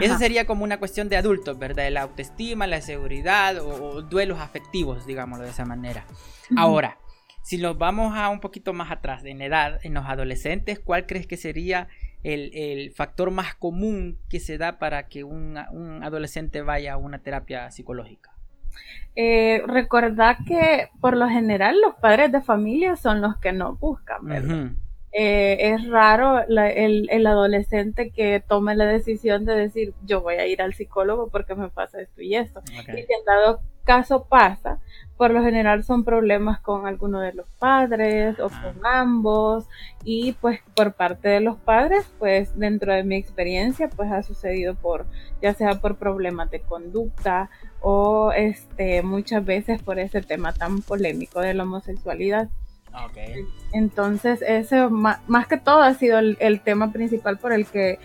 Eso 0.00 0.18
sería 0.18 0.46
como 0.46 0.64
una 0.64 0.78
cuestión 0.78 1.08
de 1.08 1.16
adultos, 1.16 1.58
¿verdad? 1.58 1.90
La 1.90 2.02
autoestima, 2.02 2.66
la 2.66 2.80
seguridad 2.80 3.58
o, 3.58 4.02
duelos 4.02 4.38
afectivos, 4.38 5.06
digámoslo 5.06 5.44
de 5.44 5.50
esa 5.50 5.64
manera. 5.64 6.04
Ahora, 6.56 6.98
si 7.42 7.58
nos 7.58 7.78
vamos 7.78 8.16
a 8.16 8.28
un 8.28 8.40
poquito 8.40 8.72
más 8.72 8.90
atrás 8.90 9.24
en 9.24 9.42
edad, 9.42 9.80
en 9.82 9.94
los 9.94 10.06
adolescentes, 10.06 10.78
¿cuál 10.78 11.06
crees 11.06 11.26
que 11.26 11.36
sería 11.36 11.88
el, 12.22 12.50
el 12.54 12.92
factor 12.92 13.30
más 13.30 13.54
común 13.54 14.18
que 14.28 14.40
se 14.40 14.58
da 14.58 14.78
para 14.78 15.08
que 15.08 15.24
un, 15.24 15.58
un 15.72 16.02
adolescente 16.02 16.62
vaya 16.62 16.94
a 16.94 16.96
una 16.96 17.18
terapia 17.18 17.70
psicológica? 17.70 18.32
Eh, 19.16 19.62
recordad 19.66 20.36
que 20.46 20.90
por 21.00 21.16
lo 21.16 21.28
general 21.28 21.80
los 21.80 21.94
padres 21.96 22.30
de 22.30 22.40
familia 22.40 22.96
son 22.96 23.20
los 23.20 23.36
que 23.38 23.52
nos 23.52 23.78
buscan, 23.80 24.24
¿verdad? 24.24 24.70
Eh, 25.12 25.72
es 25.72 25.88
raro 25.88 26.40
el, 26.46 27.08
el, 27.10 27.26
adolescente 27.26 28.10
que 28.10 28.42
tome 28.46 28.76
la 28.76 28.84
decisión 28.84 29.46
de 29.46 29.54
decir 29.54 29.94
yo 30.04 30.20
voy 30.20 30.34
a 30.34 30.46
ir 30.46 30.60
al 30.60 30.74
psicólogo 30.74 31.28
porque 31.28 31.54
me 31.54 31.70
pasa 31.70 32.00
esto 32.00 32.20
y 32.20 32.34
esto. 32.34 32.60
Y 32.70 33.02
si 33.02 33.12
en 33.12 33.24
dado 33.26 33.62
caso 33.84 34.26
pasa, 34.28 34.80
por 35.16 35.30
lo 35.30 35.42
general 35.42 35.82
son 35.82 36.04
problemas 36.04 36.60
con 36.60 36.86
alguno 36.86 37.20
de 37.20 37.32
los 37.32 37.48
padres 37.58 38.38
o 38.38 38.50
con 38.50 38.84
ambos 38.84 39.66
y 40.04 40.32
pues 40.34 40.60
por 40.76 40.92
parte 40.92 41.28
de 41.28 41.40
los 41.40 41.56
padres 41.56 42.04
pues 42.18 42.56
dentro 42.58 42.92
de 42.92 43.02
mi 43.02 43.16
experiencia 43.16 43.88
pues 43.88 44.12
ha 44.12 44.22
sucedido 44.22 44.74
por 44.74 45.06
ya 45.40 45.54
sea 45.54 45.80
por 45.80 45.96
problemas 45.96 46.50
de 46.50 46.60
conducta 46.60 47.48
o 47.80 48.30
este 48.32 49.02
muchas 49.02 49.42
veces 49.42 49.82
por 49.82 49.98
ese 49.98 50.20
tema 50.20 50.52
tan 50.52 50.82
polémico 50.82 51.40
de 51.40 51.54
la 51.54 51.62
homosexualidad. 51.62 52.50
Okay. 53.10 53.44
Entonces 53.72 54.42
ese 54.46 54.88
más, 54.88 55.46
que 55.48 55.56
todo 55.56 55.82
ha 55.82 55.94
sido 55.94 56.18
el, 56.18 56.36
el 56.40 56.60
tema 56.60 56.92
principal 56.92 57.38
por 57.38 57.52
el 57.52 57.66
que 57.66 57.98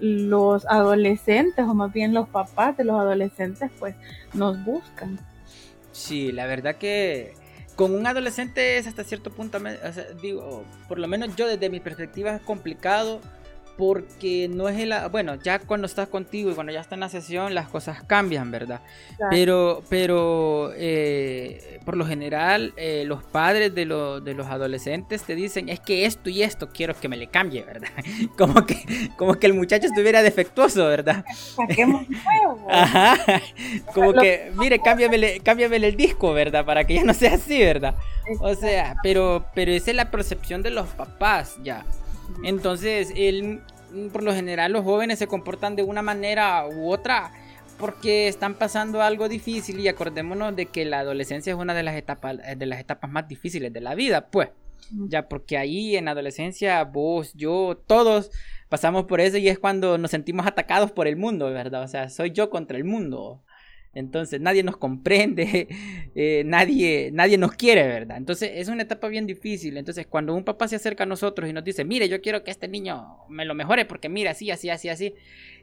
los 0.00 0.66
adolescentes 0.66 1.64
o 1.64 1.74
más 1.74 1.92
bien 1.92 2.12
los 2.12 2.28
papás 2.28 2.76
de 2.76 2.84
los 2.84 3.00
adolescentes 3.00 3.70
pues 3.78 3.94
nos 4.34 4.62
buscan. 4.64 5.18
Sí, 5.92 6.32
la 6.32 6.46
verdad 6.46 6.76
que 6.76 7.34
con 7.76 7.94
un 7.94 8.06
adolescente 8.06 8.78
es 8.78 8.86
hasta 8.86 9.04
cierto 9.04 9.30
punto, 9.30 9.58
digo, 10.22 10.64
por 10.88 10.98
lo 10.98 11.08
menos 11.08 11.36
yo 11.36 11.46
desde 11.46 11.68
mi 11.68 11.80
perspectiva 11.80 12.36
es 12.36 12.42
complicado 12.42 13.20
porque 13.76 14.48
no 14.48 14.68
es 14.68 14.78
el... 14.78 14.94
Bueno, 15.10 15.36
ya 15.36 15.58
cuando 15.58 15.86
estás 15.86 16.08
contigo 16.08 16.50
y 16.50 16.54
cuando 16.54 16.72
ya 16.72 16.80
está 16.80 16.94
en 16.94 17.00
la 17.00 17.08
sesión 17.08 17.54
las 17.54 17.68
cosas 17.68 18.02
cambian, 18.04 18.50
¿verdad? 18.50 18.80
Pero, 19.30 19.82
pero 19.88 20.72
eh, 20.74 21.80
por 21.84 21.96
lo 21.96 22.06
general 22.06 22.72
eh, 22.76 23.04
los 23.06 23.22
padres 23.22 23.74
de, 23.74 23.86
de 23.86 24.34
los 24.34 24.46
adolescentes 24.46 25.22
te 25.22 25.34
dicen, 25.34 25.68
es 25.68 25.80
que 25.80 26.04
esto 26.06 26.30
y 26.30 26.42
esto 26.42 26.68
quiero 26.72 26.98
que 26.98 27.08
me 27.08 27.16
le 27.16 27.28
cambie, 27.28 27.62
¿verdad? 27.62 27.88
Como 28.36 28.66
que, 28.66 29.10
como 29.16 29.34
que 29.34 29.46
el 29.46 29.54
muchacho 29.54 29.86
estuviera 29.86 30.22
defectuoso, 30.22 30.86
¿verdad? 30.86 31.24
Ajá. 32.68 33.16
Como 33.94 34.12
que, 34.12 34.52
mire, 34.54 34.78
cámbiamele, 34.78 35.40
cámbiamele 35.40 35.88
el 35.88 35.96
disco, 35.96 36.32
¿verdad? 36.32 36.64
Para 36.64 36.84
que 36.84 36.94
ya 36.94 37.04
no 37.04 37.14
sea 37.14 37.34
así, 37.34 37.58
¿verdad? 37.58 37.94
O 38.40 38.54
sea, 38.54 38.96
pero, 39.02 39.46
pero 39.54 39.72
esa 39.72 39.90
es 39.90 39.96
la 39.96 40.10
percepción 40.10 40.62
de 40.62 40.70
los 40.70 40.88
papás, 40.88 41.56
ya. 41.62 41.84
Entonces, 42.42 43.12
él, 43.16 43.62
por 44.12 44.22
lo 44.22 44.34
general, 44.34 44.72
los 44.72 44.84
jóvenes 44.84 45.18
se 45.18 45.26
comportan 45.26 45.76
de 45.76 45.82
una 45.82 46.02
manera 46.02 46.66
u 46.66 46.90
otra 46.90 47.32
porque 47.78 48.28
están 48.28 48.54
pasando 48.54 49.02
algo 49.02 49.28
difícil 49.28 49.80
y 49.80 49.88
acordémonos 49.88 50.56
de 50.56 50.66
que 50.66 50.84
la 50.84 51.00
adolescencia 51.00 51.52
es 51.52 51.58
una 51.58 51.74
de 51.74 51.82
las 51.82 51.94
etapas, 51.94 52.38
de 52.56 52.66
las 52.66 52.80
etapas 52.80 53.10
más 53.10 53.28
difíciles 53.28 53.72
de 53.72 53.80
la 53.80 53.94
vida, 53.94 54.28
pues. 54.28 54.50
Ya, 55.08 55.28
porque 55.28 55.58
ahí 55.58 55.96
en 55.96 56.04
la 56.04 56.12
adolescencia, 56.12 56.84
vos, 56.84 57.32
yo, 57.34 57.82
todos 57.86 58.30
pasamos 58.68 59.04
por 59.04 59.20
eso 59.20 59.36
y 59.36 59.48
es 59.48 59.58
cuando 59.58 59.98
nos 59.98 60.12
sentimos 60.12 60.46
atacados 60.46 60.92
por 60.92 61.08
el 61.08 61.16
mundo, 61.16 61.46
¿verdad? 61.46 61.82
O 61.82 61.88
sea, 61.88 62.08
soy 62.08 62.30
yo 62.30 62.50
contra 62.50 62.76
el 62.76 62.84
mundo. 62.84 63.42
Entonces 63.96 64.40
nadie 64.40 64.62
nos 64.62 64.76
comprende, 64.76 65.68
eh, 66.14 66.42
nadie, 66.44 67.10
nadie 67.12 67.38
nos 67.38 67.52
quiere, 67.52 67.86
¿verdad? 67.86 68.18
Entonces 68.18 68.52
es 68.54 68.68
una 68.68 68.82
etapa 68.82 69.08
bien 69.08 69.26
difícil. 69.26 69.76
Entonces 69.76 70.06
cuando 70.06 70.34
un 70.34 70.44
papá 70.44 70.68
se 70.68 70.76
acerca 70.76 71.04
a 71.04 71.06
nosotros 71.06 71.48
y 71.48 71.52
nos 71.52 71.64
dice, 71.64 71.84
mire, 71.84 72.08
yo 72.08 72.20
quiero 72.20 72.44
que 72.44 72.50
este 72.50 72.68
niño 72.68 73.18
me 73.28 73.44
lo 73.44 73.54
mejore 73.54 73.86
porque 73.86 74.08
mira, 74.08 74.32
así, 74.32 74.50
así, 74.50 74.68
así, 74.70 74.88
así. 74.88 75.14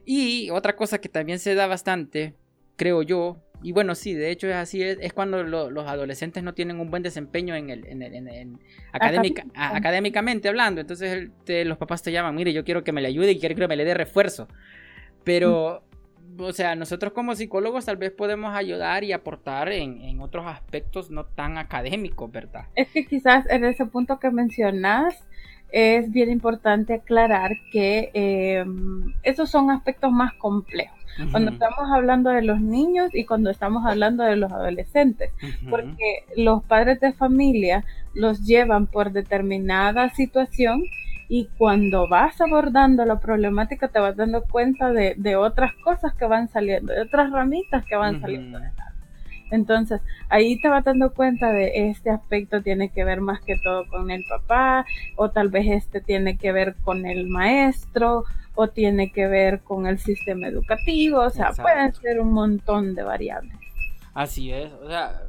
Y 0.05 0.49
otra 0.49 0.75
cosa 0.75 0.99
que 0.99 1.09
también 1.09 1.39
se 1.39 1.55
da 1.55 1.67
bastante, 1.67 2.33
creo 2.75 3.03
yo, 3.03 3.41
y 3.63 3.71
bueno, 3.71 3.95
sí, 3.95 4.13
de 4.13 4.29
hecho 4.29 4.47
es 4.47 4.55
así, 4.55 4.83
es, 4.83 5.13
cuando 5.13 5.41
los 5.41 5.87
adolescentes 5.87 6.43
no 6.43 6.53
tienen 6.53 6.81
un 6.81 6.91
buen 6.91 7.01
desempeño 7.01 7.55
en 7.55 7.69
el, 7.69 7.85
en 7.85 8.59
académica, 8.91 9.45
académicamente 9.55 10.49
hablando. 10.49 10.81
Entonces 10.81 11.29
los 11.47 11.77
papás 11.77 12.03
te 12.03 12.11
llaman, 12.11 12.35
mire, 12.35 12.51
yo 12.51 12.65
quiero 12.65 12.83
que 12.83 12.91
me 12.91 13.01
le 13.01 13.07
ayude 13.07 13.31
y 13.31 13.39
quiero 13.39 13.55
que 13.55 13.67
me 13.67 13.77
le 13.77 13.85
dé 13.85 13.93
refuerzo. 13.93 14.49
Pero 15.23 15.85
o 16.37 16.53
sea, 16.53 16.75
nosotros 16.75 17.13
como 17.13 17.35
psicólogos 17.35 17.85
tal 17.85 17.97
vez 17.97 18.11
podemos 18.11 18.55
ayudar 18.55 19.03
y 19.03 19.11
aportar 19.11 19.71
en, 19.71 20.19
otros 20.21 20.45
aspectos 20.47 21.11
no 21.11 21.25
tan 21.25 21.57
académicos, 21.57 22.31
¿verdad? 22.31 22.65
Es 22.75 22.89
que 22.89 23.05
quizás 23.05 23.49
en 23.49 23.65
ese 23.65 23.85
punto 23.85 24.19
que 24.19 24.31
mencionas 24.31 25.15
es 25.71 26.11
bien 26.11 26.29
importante 26.29 26.93
aclarar 26.93 27.51
que 27.71 28.11
em, 28.13 29.13
esos 29.23 29.49
son 29.49 29.71
aspectos 29.71 30.11
más 30.11 30.33
complejos. 30.33 30.97
Cuando 31.31 31.51
estamos 31.51 31.91
hablando 31.91 32.31
de 32.31 32.41
los 32.41 32.59
niños 32.59 33.09
y 33.13 33.25
cuando 33.25 33.51
estamos 33.51 33.85
hablando 33.85 34.23
de 34.23 34.35
los 34.35 34.51
adolescentes, 34.51 35.29
porque 35.69 36.25
los 36.35 36.63
padres 36.63 36.99
de 37.01 37.13
familia 37.13 37.85
los 38.15 38.45
llevan 38.45 38.87
por 38.87 39.11
determinada 39.11 40.09
situación 40.09 40.83
y 41.35 41.49
cuando 41.57 42.07
vas 42.07 42.39
abordando 42.41 43.03
la 43.05 43.19
problemática 43.19 43.87
te 43.87 43.97
vas 43.97 44.15
dando 44.15 44.43
cuenta 44.43 44.91
de, 44.91 45.35
otras 45.35 45.73
cosas 45.83 46.13
que 46.13 46.27
van 46.27 46.47
saliendo, 46.47 46.93
de 46.93 47.01
otras 47.01 47.31
ramitas 47.31 47.83
que 47.85 47.95
van 47.95 48.21
saliendo 48.21 48.59
Entonces, 49.49 49.99
ahí 50.29 50.61
te 50.61 50.69
vas 50.69 50.83
dando 50.83 51.11
cuenta 51.11 51.51
de 51.51 51.89
este 51.89 52.11
aspecto 52.11 52.61
tiene 52.61 52.89
que 52.89 53.03
ver 53.03 53.19
más 53.19 53.41
que 53.41 53.55
todo 53.63 53.87
con 53.87 54.11
el 54.11 54.23
papá, 54.29 54.85
o 55.15 55.31
tal 55.31 55.49
vez 55.49 55.65
este 55.71 56.01
tiene 56.01 56.37
que 56.37 56.51
ver 56.51 56.75
con 56.83 57.03
el 57.07 57.25
maestro, 57.25 58.25
o 58.53 58.67
tiene 58.67 59.11
que 59.11 59.25
ver 59.25 59.61
con 59.61 59.87
el 59.87 59.97
sistema 59.97 60.45
educativo, 60.45 61.19
o 61.21 61.31
sea, 61.31 61.51
pueden 61.53 61.95
ser 61.95 62.21
un 62.21 62.31
montón 62.31 62.93
de 62.93 63.01
variables. 63.01 63.57
Así 64.13 64.51
es, 64.51 64.71
o 64.71 64.87
sea, 64.87 65.23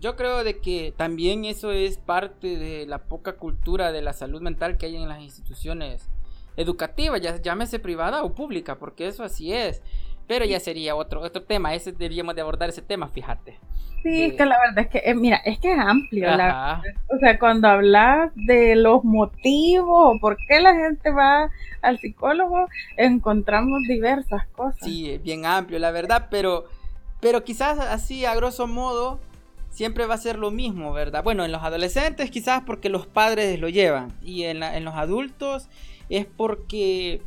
yo 0.00 0.16
creo 0.16 0.44
de 0.44 0.58
que 0.58 0.92
también 0.96 1.44
eso 1.44 1.72
es 1.72 1.98
parte 1.98 2.56
de 2.56 2.86
la 2.86 2.98
poca 2.98 3.34
cultura 3.34 3.92
de 3.92 4.02
la 4.02 4.12
salud 4.12 4.40
mental 4.40 4.76
que 4.76 4.86
hay 4.86 4.96
en 4.96 5.08
las 5.08 5.20
instituciones 5.20 6.08
educativas, 6.56 7.20
ya 7.20 7.40
llámese 7.40 7.78
privada 7.78 8.22
o 8.22 8.34
pública, 8.34 8.76
porque 8.78 9.06
eso 9.06 9.24
así 9.24 9.52
es. 9.52 9.82
Pero 10.26 10.44
ya 10.44 10.60
sería 10.60 10.94
otro, 10.94 11.20
otro 11.20 11.42
tema, 11.42 11.74
ese 11.74 11.92
deberíamos 11.92 12.34
de 12.34 12.42
abordar 12.42 12.68
ese 12.68 12.82
tema, 12.82 13.08
fíjate. 13.08 13.58
Sí, 14.02 14.24
es 14.24 14.34
que 14.34 14.44
la 14.44 14.58
verdad 14.58 14.84
es 14.84 14.88
que, 14.88 15.10
eh, 15.10 15.14
mira, 15.14 15.36
es 15.36 15.58
que 15.58 15.72
es 15.72 15.78
amplio. 15.78 16.28
o 16.28 17.18
sea, 17.18 17.38
cuando 17.38 17.68
hablas 17.68 18.32
de 18.34 18.74
los 18.74 19.04
motivos, 19.04 20.18
por 20.20 20.36
qué 20.48 20.60
la 20.60 20.74
gente 20.74 21.10
va 21.10 21.50
al 21.82 21.98
psicólogo, 21.98 22.66
encontramos 22.96 23.82
diversas 23.88 24.46
cosas. 24.48 24.80
Sí, 24.80 25.20
bien 25.22 25.46
amplio, 25.46 25.78
la 25.78 25.92
verdad, 25.92 26.28
pero, 26.30 26.64
pero 27.20 27.44
quizás 27.44 27.78
así, 27.78 28.24
a 28.24 28.34
grosso 28.34 28.66
modo, 28.66 29.20
siempre 29.72 30.06
va 30.06 30.14
a 30.14 30.18
ser 30.18 30.38
lo 30.38 30.50
mismo, 30.50 30.92
¿verdad? 30.92 31.24
Bueno, 31.24 31.44
en 31.44 31.50
los 31.50 31.62
adolescentes 31.62 32.30
quizás 32.30 32.62
porque 32.64 32.90
los 32.90 33.06
padres 33.06 33.58
lo 33.58 33.68
llevan 33.68 34.12
y 34.22 34.44
en, 34.44 34.60
los 34.84 34.94
adultos 34.94 35.68
es 36.10 36.26
porque 36.26 37.22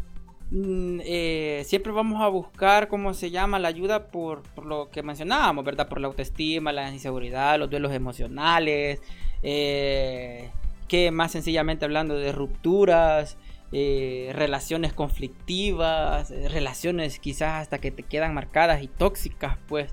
mm, 0.51 0.99
eh, 1.03 1.63
siempre 1.65 1.91
vamos 1.91 2.21
a 2.21 2.27
buscar, 2.27 2.87
¿cómo 2.87 3.13
se 3.15 3.31
llama? 3.31 3.57
La 3.57 3.67
ayuda 3.67 4.07
por, 4.07 4.43
lo 4.63 4.89
que 4.91 5.01
mencionábamos, 5.01 5.65
¿verdad? 5.65 5.89
Por 5.89 5.99
la 5.99 6.07
autoestima, 6.07 6.71
la 6.71 6.91
inseguridad, 6.91 7.57
los 7.57 7.69
duelos 7.69 7.91
emocionales, 7.91 9.01
eh, 9.41 10.51
que 10.87 11.09
más 11.09 11.31
sencillamente 11.31 11.83
hablando 11.83 12.15
de 12.15 12.31
rupturas. 12.31 13.37
Eh, 13.71 14.31
relaciones 14.33 14.93
conflictivas, 14.93 16.29
relaciones 16.29 17.19
quizás 17.19 17.63
hasta 17.63 17.79
que 17.79 17.91
te 17.91 18.03
quedan 18.03 18.33
marcadas 18.33 18.81
y 18.81 18.87
tóxicas, 18.87 19.57
pues 19.67 19.91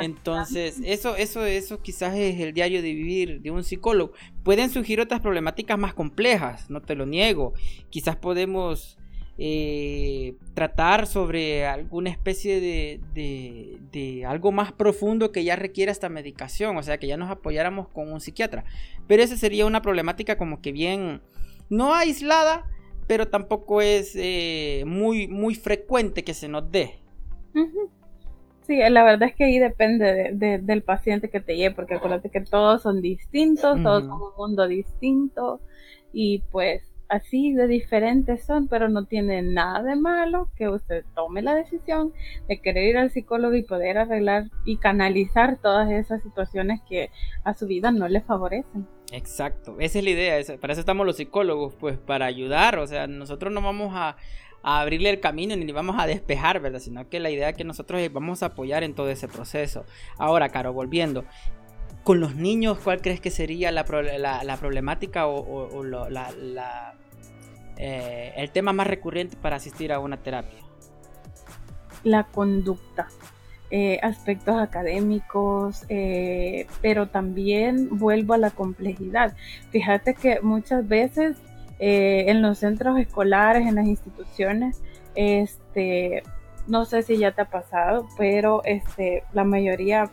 entonces, 0.00 0.80
eso, 0.84 1.16
eso, 1.16 1.44
eso 1.44 1.80
quizás 1.80 2.14
es 2.16 2.40
el 2.40 2.52
diario 2.52 2.82
de 2.82 2.92
vivir 2.92 3.40
de 3.40 3.50
un 3.50 3.64
psicólogo. 3.64 4.12
Pueden 4.42 4.70
surgir 4.70 5.00
otras 5.00 5.20
problemáticas 5.20 5.78
más 5.78 5.94
complejas, 5.94 6.68
no 6.70 6.82
te 6.82 6.94
lo 6.94 7.06
niego. 7.06 7.54
Quizás 7.90 8.16
podemos 8.16 8.98
eh, 9.40 10.34
tratar 10.54 11.06
sobre 11.06 11.64
alguna 11.64 12.10
especie 12.10 12.60
de, 12.60 13.00
de, 13.92 14.26
algo 14.26 14.50
más 14.50 14.72
profundo 14.72 15.30
que 15.30 15.44
ya 15.44 15.54
requiera 15.54 15.92
esta 15.92 16.08
medicación, 16.08 16.76
o 16.76 16.82
sea, 16.82 16.98
que 16.98 17.06
ya 17.06 17.16
nos 17.16 17.30
apoyáramos 17.30 17.88
con 17.88 18.12
un 18.12 18.20
psiquiatra. 18.20 18.64
Pero 19.06 19.22
esa 19.22 19.36
sería 19.36 19.64
una 19.64 19.80
problemática 19.80 20.36
como 20.36 20.60
que 20.60 20.72
bien, 20.72 21.22
no 21.70 21.94
aislada, 21.94 22.68
pero 23.06 23.28
tampoco 23.28 23.80
es 23.80 24.12
eh, 24.16 24.82
muy, 24.86 25.28
muy 25.28 25.54
frecuente 25.54 26.24
que 26.24 26.34
se 26.34 26.48
nos 26.48 26.70
dé. 26.72 26.98
Sí, 28.68 28.76
la 28.90 29.02
verdad 29.02 29.30
es 29.30 29.34
que 29.34 29.44
ahí 29.44 29.58
depende 29.58 30.30
del 30.34 30.82
paciente 30.82 31.30
que 31.30 31.40
te 31.40 31.56
lleve, 31.56 31.74
porque 31.74 31.94
acuérdate 31.94 32.28
que 32.28 32.42
todos 32.42 32.82
son 32.82 33.00
distintos, 33.00 33.82
todos 33.82 34.04
son 34.04 34.12
un 34.12 34.36
mundo 34.36 34.68
distinto 34.68 35.62
y 36.12 36.40
pues 36.52 36.82
así 37.08 37.54
de 37.54 37.66
diferentes 37.66 38.44
son, 38.44 38.68
pero 38.68 38.90
no 38.90 39.06
tiene 39.06 39.40
nada 39.40 39.82
de 39.82 39.96
malo 39.96 40.50
que 40.54 40.68
usted 40.68 41.02
tome 41.14 41.40
la 41.40 41.54
decisión 41.54 42.12
de 42.46 42.60
querer 42.60 42.84
ir 42.84 42.98
al 42.98 43.10
psicólogo 43.10 43.54
y 43.54 43.62
poder 43.62 43.96
arreglar 43.96 44.50
y 44.66 44.76
canalizar 44.76 45.58
todas 45.62 45.90
esas 45.90 46.22
situaciones 46.22 46.82
que 46.86 47.08
a 47.44 47.54
su 47.54 47.66
vida 47.66 47.90
no 47.90 48.06
le 48.06 48.20
favorecen. 48.20 48.86
Exacto, 49.12 49.76
esa 49.80 49.98
es 49.98 50.04
la 50.04 50.10
idea, 50.10 50.58
para 50.60 50.74
eso 50.74 50.80
estamos 50.80 51.06
los 51.06 51.16
psicólogos, 51.16 51.74
pues 51.74 51.96
para 51.96 52.26
ayudar, 52.26 52.78
o 52.78 52.86
sea, 52.86 53.06
nosotros 53.06 53.50
no 53.50 53.62
vamos 53.62 53.94
a 53.94 54.16
a 54.62 54.80
abrirle 54.80 55.10
el 55.10 55.20
camino 55.20 55.56
ni 55.56 55.70
vamos 55.72 55.96
a 55.98 56.06
despejar, 56.06 56.60
¿verdad? 56.60 56.80
Sino 56.80 57.08
que 57.08 57.20
la 57.20 57.30
idea 57.30 57.50
es 57.50 57.56
que 57.56 57.64
nosotros 57.64 58.00
vamos 58.12 58.42
a 58.42 58.46
apoyar 58.46 58.82
en 58.82 58.94
todo 58.94 59.10
ese 59.10 59.28
proceso. 59.28 59.84
Ahora, 60.16 60.48
Caro, 60.48 60.72
volviendo. 60.72 61.24
Con 62.04 62.20
los 62.20 62.34
niños, 62.36 62.78
¿cuál 62.78 63.02
crees 63.02 63.20
que 63.20 63.30
sería 63.30 63.70
la, 63.70 63.84
problemática 63.84 65.26
o, 65.26 65.84
eh, 67.76 68.32
el 68.36 68.50
tema 68.50 68.72
más 68.72 68.86
recurrente 68.86 69.36
para 69.36 69.56
asistir 69.56 69.92
a 69.92 70.00
una 70.00 70.16
terapia? 70.16 70.60
La 72.04 72.24
conducta. 72.24 73.08
Eh, 73.70 73.98
aspectos 74.02 74.58
académicos, 74.58 75.84
eh, 75.90 76.66
pero 76.80 77.08
también 77.08 77.98
vuelvo 77.98 78.32
a 78.32 78.38
la 78.38 78.50
complejidad. 78.50 79.36
Fíjate 79.70 80.14
que 80.14 80.40
muchas 80.40 80.88
veces 80.88 81.36
eh, 81.78 82.24
en 82.28 82.42
los 82.42 82.58
centros 82.58 82.98
escolares, 82.98 83.66
en 83.66 83.76
las 83.76 83.86
instituciones, 83.86 84.82
este, 85.14 86.22
no 86.66 86.84
sé 86.84 87.02
si 87.02 87.18
ya 87.18 87.32
te 87.32 87.42
ha 87.42 87.50
pasado, 87.50 88.06
pero 88.16 88.62
este, 88.64 89.24
la 89.32 89.44
mayoría 89.44 90.10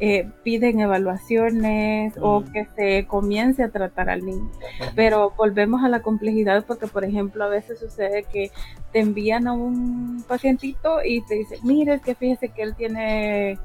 eh, 0.00 0.28
piden 0.42 0.80
evaluaciones 0.80 2.14
o 2.20 2.40
mm. 2.40 2.52
que 2.52 2.66
se 2.76 3.06
comience 3.06 3.62
a 3.62 3.70
tratar 3.70 4.10
al 4.10 4.24
niño. 4.24 4.50
Pero 4.96 5.32
volvemos 5.36 5.84
a 5.84 5.88
la 5.88 6.02
complejidad 6.02 6.64
porque, 6.66 6.88
por 6.88 7.04
ejemplo, 7.04 7.44
a 7.44 7.48
veces 7.48 7.78
sucede 7.78 8.24
que 8.24 8.50
te 8.92 9.00
envían 9.00 9.46
a 9.46 9.52
un 9.52 10.24
pacientito 10.26 10.98
y 11.04 11.24
te 11.26 11.36
dicen, 11.36 11.60
mire, 11.62 11.94
es 11.94 12.02
que 12.02 12.14
fíjese 12.16 12.48
que 12.48 12.62
él 12.62 12.74
tiene 12.74 13.58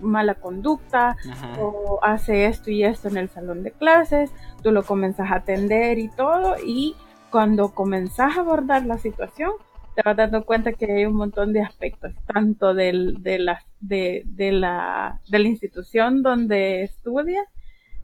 mala 0.00 0.34
conducta 0.34 1.16
o 1.58 1.98
hace 2.02 2.46
esto 2.46 2.70
y 2.70 2.84
esto 2.84 3.08
en 3.08 3.16
el 3.16 3.28
salón 3.28 3.62
de 3.62 3.72
clases, 3.72 4.32
tú 4.62 4.72
lo 4.72 4.82
comenzas 4.82 5.30
a 5.30 5.36
atender 5.36 5.98
y 5.98 6.08
todo 6.08 6.56
y 6.64 6.96
cuando 7.30 7.74
comenzás 7.74 8.36
a 8.36 8.40
abordar 8.40 8.86
la 8.86 8.98
situación 8.98 9.52
te 9.94 10.02
vas 10.04 10.16
dando 10.16 10.44
cuenta 10.44 10.74
que 10.74 10.92
hay 10.92 11.06
un 11.06 11.16
montón 11.16 11.54
de 11.54 11.62
aspectos, 11.62 12.12
tanto 12.26 12.74
del, 12.74 13.22
de, 13.22 13.38
la, 13.38 13.64
de, 13.80 14.22
de, 14.26 14.52
la, 14.52 15.20
de 15.28 15.38
la 15.38 15.48
institución 15.48 16.22
donde 16.22 16.82
estudias, 16.82 17.46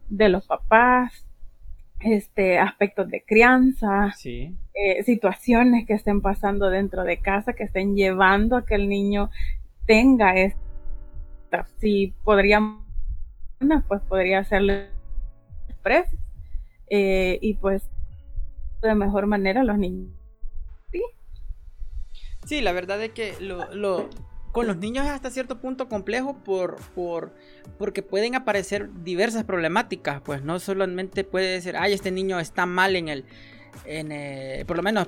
de 0.09 0.29
los 0.29 0.47
papás, 0.47 1.27
este, 1.99 2.57
aspectos 2.57 3.09
de 3.09 3.23
crianza, 3.23 4.11
eh, 4.25 5.03
situaciones 5.03 5.85
que 5.85 5.93
estén 5.93 6.21
pasando 6.21 6.69
dentro 6.69 7.03
de 7.03 7.17
casa, 7.21 7.53
que 7.53 7.63
estén 7.63 7.95
llevando 7.95 8.57
a 8.57 8.65
que 8.65 8.75
el 8.75 8.89
niño 8.89 9.29
tenga 9.85 10.33
si 11.77 12.13
podríamos, 12.23 12.83
pues 13.87 14.01
podría 14.01 14.39
hacerle 14.39 14.89
precio 15.81 16.17
eh, 16.89 17.39
y 17.41 17.55
pues 17.55 17.89
de 18.81 18.95
mejor 18.95 19.27
manera 19.27 19.63
los 19.63 19.77
niños. 19.77 20.11
Sí. 22.45 22.61
la 22.61 22.73
verdad 22.73 23.01
es 23.01 23.11
que 23.11 23.35
lo, 23.39 24.09
con 24.51 24.67
los 24.67 24.77
niños 24.77 25.05
es 25.05 25.11
hasta 25.11 25.31
cierto 25.31 25.59
punto 25.59 25.87
complejo 25.87 26.35
por, 26.43 26.75
por, 26.93 27.33
porque 27.77 28.03
pueden 28.03 28.35
aparecer 28.35 28.89
diversas 29.03 29.45
problemáticas, 29.45 30.21
pues 30.21 30.43
no 30.43 30.59
solamente 30.59 31.23
puede 31.23 31.61
ser, 31.61 31.77
ay, 31.77 31.93
este 31.93 32.11
niño 32.11 32.39
está 32.39 32.65
mal 32.65 32.97
en 32.97 33.07
el, 33.07 33.25
en, 33.85 34.11
eh, 34.11 34.63
por 34.67 34.77
lo 34.77 34.83
menos 34.83 35.07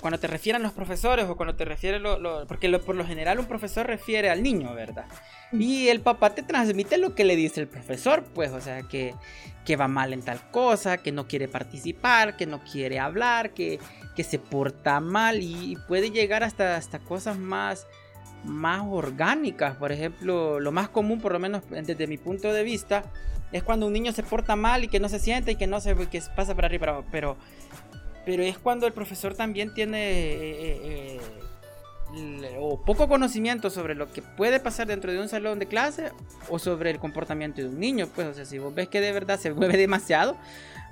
cuando 0.00 0.18
te 0.18 0.26
refieren 0.26 0.62
los 0.62 0.72
profesores 0.72 1.26
o 1.26 1.36
cuando 1.36 1.54
te 1.54 1.64
refieren 1.64 2.02
lo, 2.02 2.46
porque 2.46 2.70
por 2.78 2.94
lo 2.94 3.06
general 3.06 3.38
un 3.38 3.46
profesor 3.46 3.86
refiere 3.86 4.30
al 4.30 4.42
niño, 4.42 4.74
¿verdad? 4.74 5.06
Y 5.52 5.88
el 5.88 6.00
papá 6.00 6.34
te 6.34 6.42
transmite 6.42 6.98
lo 6.98 7.14
que 7.14 7.24
le 7.24 7.36
dice 7.36 7.60
el 7.60 7.68
profesor, 7.68 8.24
pues, 8.34 8.50
o 8.50 8.60
sea, 8.60 8.82
que, 8.82 9.14
que 9.64 9.76
va 9.76 9.88
mal 9.88 10.12
en 10.12 10.22
tal 10.22 10.40
cosa, 10.50 10.98
que 10.98 11.12
no 11.12 11.28
quiere 11.28 11.48
participar, 11.48 12.36
que 12.36 12.46
no 12.46 12.62
quiere 12.64 12.98
hablar, 12.98 13.50
que, 13.50 13.78
que 14.16 14.24
se 14.24 14.38
porta 14.38 15.00
mal 15.00 15.42
y, 15.42 15.76
puede 15.86 16.10
llegar 16.10 16.42
hasta, 16.42 16.76
hasta 16.76 16.98
cosas 16.98 17.38
más, 17.38 17.86
más 18.42 18.82
orgánicas. 18.88 19.76
Por 19.76 19.92
ejemplo, 19.92 20.58
lo 20.60 20.72
más 20.72 20.88
común, 20.88 21.20
por 21.20 21.32
lo 21.32 21.38
menos 21.38 21.62
desde 21.70 22.06
mi 22.06 22.18
punto 22.18 22.52
de 22.52 22.64
vista, 22.64 23.04
es 23.52 23.62
cuando 23.62 23.86
un 23.86 23.92
niño 23.92 24.12
se 24.12 24.24
porta 24.24 24.56
mal 24.56 24.82
y 24.82 24.88
que 24.88 24.98
no 24.98 25.08
se 25.08 25.20
siente 25.20 25.52
y 25.52 25.56
que 25.56 25.68
no 25.68 25.80
se 25.80 25.94
que 26.08 26.20
pasa 26.34 26.56
para 26.56 26.66
arriba, 26.66 26.86
pero 26.86 27.04
pero 27.12 27.36
es 28.26 28.58
cuando 28.58 28.86
el 28.86 28.92
profesor 28.92 29.34
también 29.34 29.72
tiene 29.74 29.98
eh, 29.98 31.20
eh, 32.16 32.56
o 32.58 32.80
poco 32.80 33.08
conocimiento 33.08 33.70
sobre 33.70 33.94
lo 33.94 34.12
que 34.12 34.22
puede 34.22 34.60
pasar 34.60 34.86
dentro 34.86 35.12
de 35.12 35.20
un 35.20 35.28
salón 35.28 35.58
de 35.58 35.66
clase 35.66 36.12
o 36.48 36.58
sobre 36.58 36.90
el 36.90 36.98
comportamiento 36.98 37.60
de 37.60 37.68
un 37.68 37.78
niño. 37.78 38.08
Pues, 38.14 38.28
o 38.28 38.34
sea, 38.34 38.44
si 38.44 38.58
vos 38.58 38.74
ves 38.74 38.88
que 38.88 39.00
de 39.00 39.12
verdad 39.12 39.38
se 39.38 39.52
mueve 39.54 39.76
demasiado, 39.76 40.36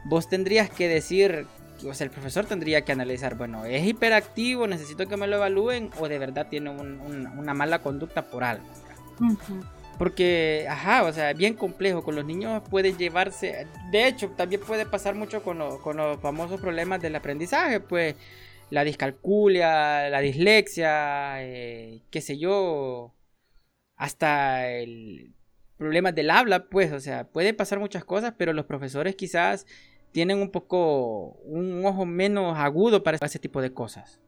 vos 0.05 0.29
tendrías 0.29 0.71
que 0.71 0.89
decir, 0.89 1.47
o 1.87 1.95
sea, 1.95 2.05
el 2.05 2.11
profesor 2.11 2.45
tendría 2.45 2.83
que 2.83 2.93
analizar, 2.93 3.37
bueno, 3.37 3.65
es 3.65 3.87
hiperactivo, 3.87 4.67
necesito 4.67 5.07
que 5.07 5.17
me 5.17 5.27
lo 5.27 5.37
evalúen 5.37 5.91
o 5.99 6.09
de 6.09 6.19
verdad 6.19 6.49
tiene 6.49 6.71
una 6.71 7.55
mala 7.55 7.81
conducta 7.81 8.23
por 8.23 8.45
algo. 8.45 8.67
Porque, 9.99 10.67
ajá, 10.69 11.05
o 11.05 11.13
sea, 11.13 11.33
bien 11.33 11.55
complejo. 11.55 12.03
Con 12.03 12.17
los 12.17 12.25
niños 12.25 12.63
puede 12.69 12.95
llevarse. 12.95 13.67
De 13.91 14.07
hecho, 14.09 14.31
también 14.31 14.61
puede 14.61 14.87
pasar 14.87 15.15
mucho 15.15 15.43
con, 15.43 15.79
con 15.79 15.97
los 15.97 16.21
famosos 16.21 16.61
problemas 16.61 17.01
del 17.01 17.17
aprendizaje. 17.17 17.81
Pues 17.81 18.17
la 18.71 18.85
discalculia, 18.85 20.09
la 20.09 20.21
dislexia, 20.21 21.43
eh, 21.43 22.03
qué 22.11 22.21
sé 22.21 22.39
yo. 22.39 23.15
Hasta 23.97 24.69
el 24.69 25.35
problemas 25.83 26.15
del 26.15 26.31
habla, 26.31 26.67
pues, 26.67 26.93
o 26.93 27.01
sea, 27.01 27.25
pueden 27.25 27.57
pasar 27.57 27.81
muchas 27.81 28.05
cosas, 28.05 28.35
pero 28.39 28.53
los 28.53 28.67
profesores 28.67 29.17
quizás 29.17 29.67
tienen 30.13 30.39
un 30.39 30.51
poco 30.51 31.41
un 31.45 31.85
ojo 31.85 32.07
menos 32.07 32.57
agudo 32.57 33.03
para 33.03 33.19
ese 33.21 33.41
tipo 33.41 33.61
de 33.61 33.73
cosas. 33.73 34.22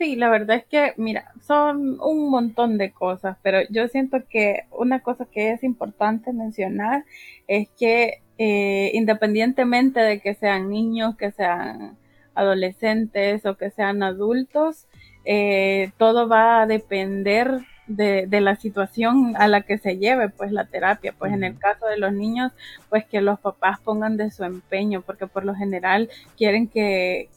Sí, 0.00 0.16
la 0.16 0.30
verdad 0.30 0.56
es 0.56 0.64
que, 0.64 0.94
mira, 0.96 1.30
son 1.46 2.00
un 2.00 2.30
montón 2.30 2.78
de 2.78 2.90
cosas, 2.90 3.36
pero 3.42 3.58
yo 3.68 3.86
siento 3.88 4.24
que 4.30 4.64
una 4.70 5.00
cosa 5.00 5.26
que 5.26 5.50
es 5.52 5.62
importante 5.62 6.32
mencionar 6.32 7.04
es 7.46 7.68
que 7.78 8.22
eh, 8.38 8.92
independientemente 8.94 10.00
de 10.00 10.20
que 10.20 10.32
sean 10.34 10.70
niños, 10.70 11.16
que 11.18 11.32
sean 11.32 11.98
adolescentes 12.34 13.44
o 13.44 13.58
que 13.58 13.70
sean 13.70 14.02
adultos, 14.02 14.86
eh, 15.26 15.90
todo 15.98 16.30
va 16.30 16.62
a 16.62 16.66
depender 16.66 17.60
de, 17.86 18.40
la 18.40 18.56
situación 18.56 19.34
a 19.36 19.48
la 19.48 19.62
que 19.62 19.78
se 19.78 19.98
lleve 19.98 20.28
pues 20.28 20.52
la 20.52 20.64
terapia. 20.64 21.14
Pues 21.18 21.32
en 21.32 21.44
el 21.44 21.58
caso 21.58 21.86
de 21.86 21.98
los 21.98 22.12
niños, 22.12 22.52
pues 22.88 23.04
que 23.04 23.20
los 23.20 23.38
papás 23.40 23.80
pongan 23.80 24.16
de 24.16 24.30
su 24.30 24.44
empeño, 24.44 25.02
porque 25.02 25.26
por 25.26 25.44
lo 25.44 25.54
general 25.54 26.08
quieren 26.36 26.68
que, 26.68 27.28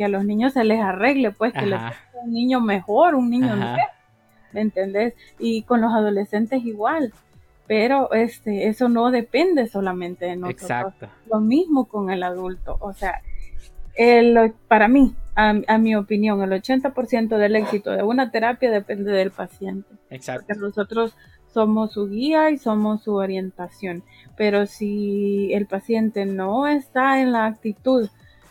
a 0.00 0.08
los 0.08 0.24
niños 0.24 0.54
se 0.54 0.64
les 0.64 0.80
arregle, 0.80 1.30
pues 1.30 1.52
que 1.52 1.66
les 1.66 1.80
un 2.22 2.32
niño 2.32 2.60
mejor, 2.60 3.14
un 3.14 3.30
niño 3.30 3.56
¿me 4.52 4.60
entendés? 4.60 5.14
Y 5.38 5.62
con 5.62 5.80
los 5.80 5.92
adolescentes 5.92 6.64
igual. 6.64 7.12
Pero 7.66 8.12
este, 8.12 8.68
eso 8.68 8.88
no 8.88 9.10
depende 9.10 9.66
solamente 9.66 10.24
de 10.24 10.36
nosotros. 10.36 10.62
Exacto. 10.62 11.08
Lo 11.30 11.40
mismo 11.40 11.86
con 11.86 12.10
el 12.10 12.22
adulto. 12.22 12.78
O 12.80 12.94
sea, 12.94 13.20
el, 13.94 14.54
para 14.68 14.88
mí, 14.88 15.14
a, 15.34 15.78
mi 15.78 15.94
opinión, 15.94 16.42
el 16.42 16.50
80% 16.50 17.36
del 17.36 17.56
éxito 17.56 17.90
de 17.90 18.02
una 18.02 18.30
terapia 18.30 18.70
depende 18.70 19.12
del 19.12 19.30
paciente. 19.30 19.88
Exacto. 20.08 20.46
Porque 20.46 20.60
nosotros 20.60 21.14
somos 21.52 21.92
su 21.92 22.08
guía 22.08 22.50
y 22.50 22.56
somos 22.56 23.02
su 23.02 23.14
orientación. 23.14 24.02
Pero 24.36 24.64
si 24.64 25.52
el 25.52 25.66
paciente 25.66 26.24
no 26.24 26.66
está 26.66 27.20
en 27.20 27.32
la 27.32 27.46
actitud 27.46 28.08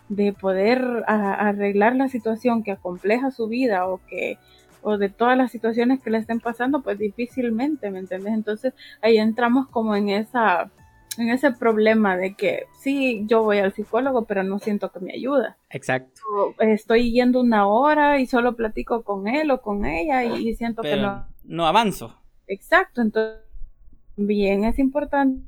de 0.09 0.33
poder 0.33 1.03
arreglar 1.07 1.95
la 1.95 2.07
situación 2.07 2.63
que 2.63 2.71
acompleja 2.71 3.31
su 3.31 3.47
vida 3.47 3.87
o 3.87 3.99
que 4.07 4.37
o 4.81 4.97
de 4.97 5.09
todas 5.09 5.37
las 5.37 5.51
situaciones 5.51 6.01
que 6.01 6.09
le 6.09 6.19
estén 6.19 6.39
pasando, 6.39 6.81
pues 6.81 6.97
difícilmente, 6.97 7.91
¿me 7.91 7.99
entiendes? 7.99 8.33
Entonces 8.33 8.73
ahí 9.01 9.17
entramos 9.17 9.67
como 9.67 9.95
en 9.95 10.09
esa 10.09 10.71
en 11.17 11.29
ese 11.29 11.51
problema 11.51 12.15
de 12.15 12.35
que 12.35 12.65
sí, 12.79 13.23
yo 13.25 13.43
voy 13.43 13.57
al 13.57 13.73
psicólogo, 13.73 14.25
pero 14.25 14.43
no 14.43 14.59
siento 14.59 14.91
que 14.91 14.99
me 14.99 15.13
ayuda. 15.13 15.57
Exacto. 15.69 16.21
estoy 16.59 17.11
yendo 17.11 17.41
una 17.41 17.67
hora 17.67 18.19
y 18.19 18.27
solo 18.27 18.55
platico 18.55 19.03
con 19.03 19.27
él 19.27 19.49
o 19.51 19.61
con 19.61 19.85
ella 19.85 20.23
y, 20.23 20.53
siento 20.55 20.83
que 20.83 20.95
no. 20.95 21.27
No 21.43 21.65
avanzo. 21.65 22.21
Exacto, 22.45 23.01
entonces 23.01 23.41
bien 24.15 24.63
es 24.63 24.79
importante 24.79 25.43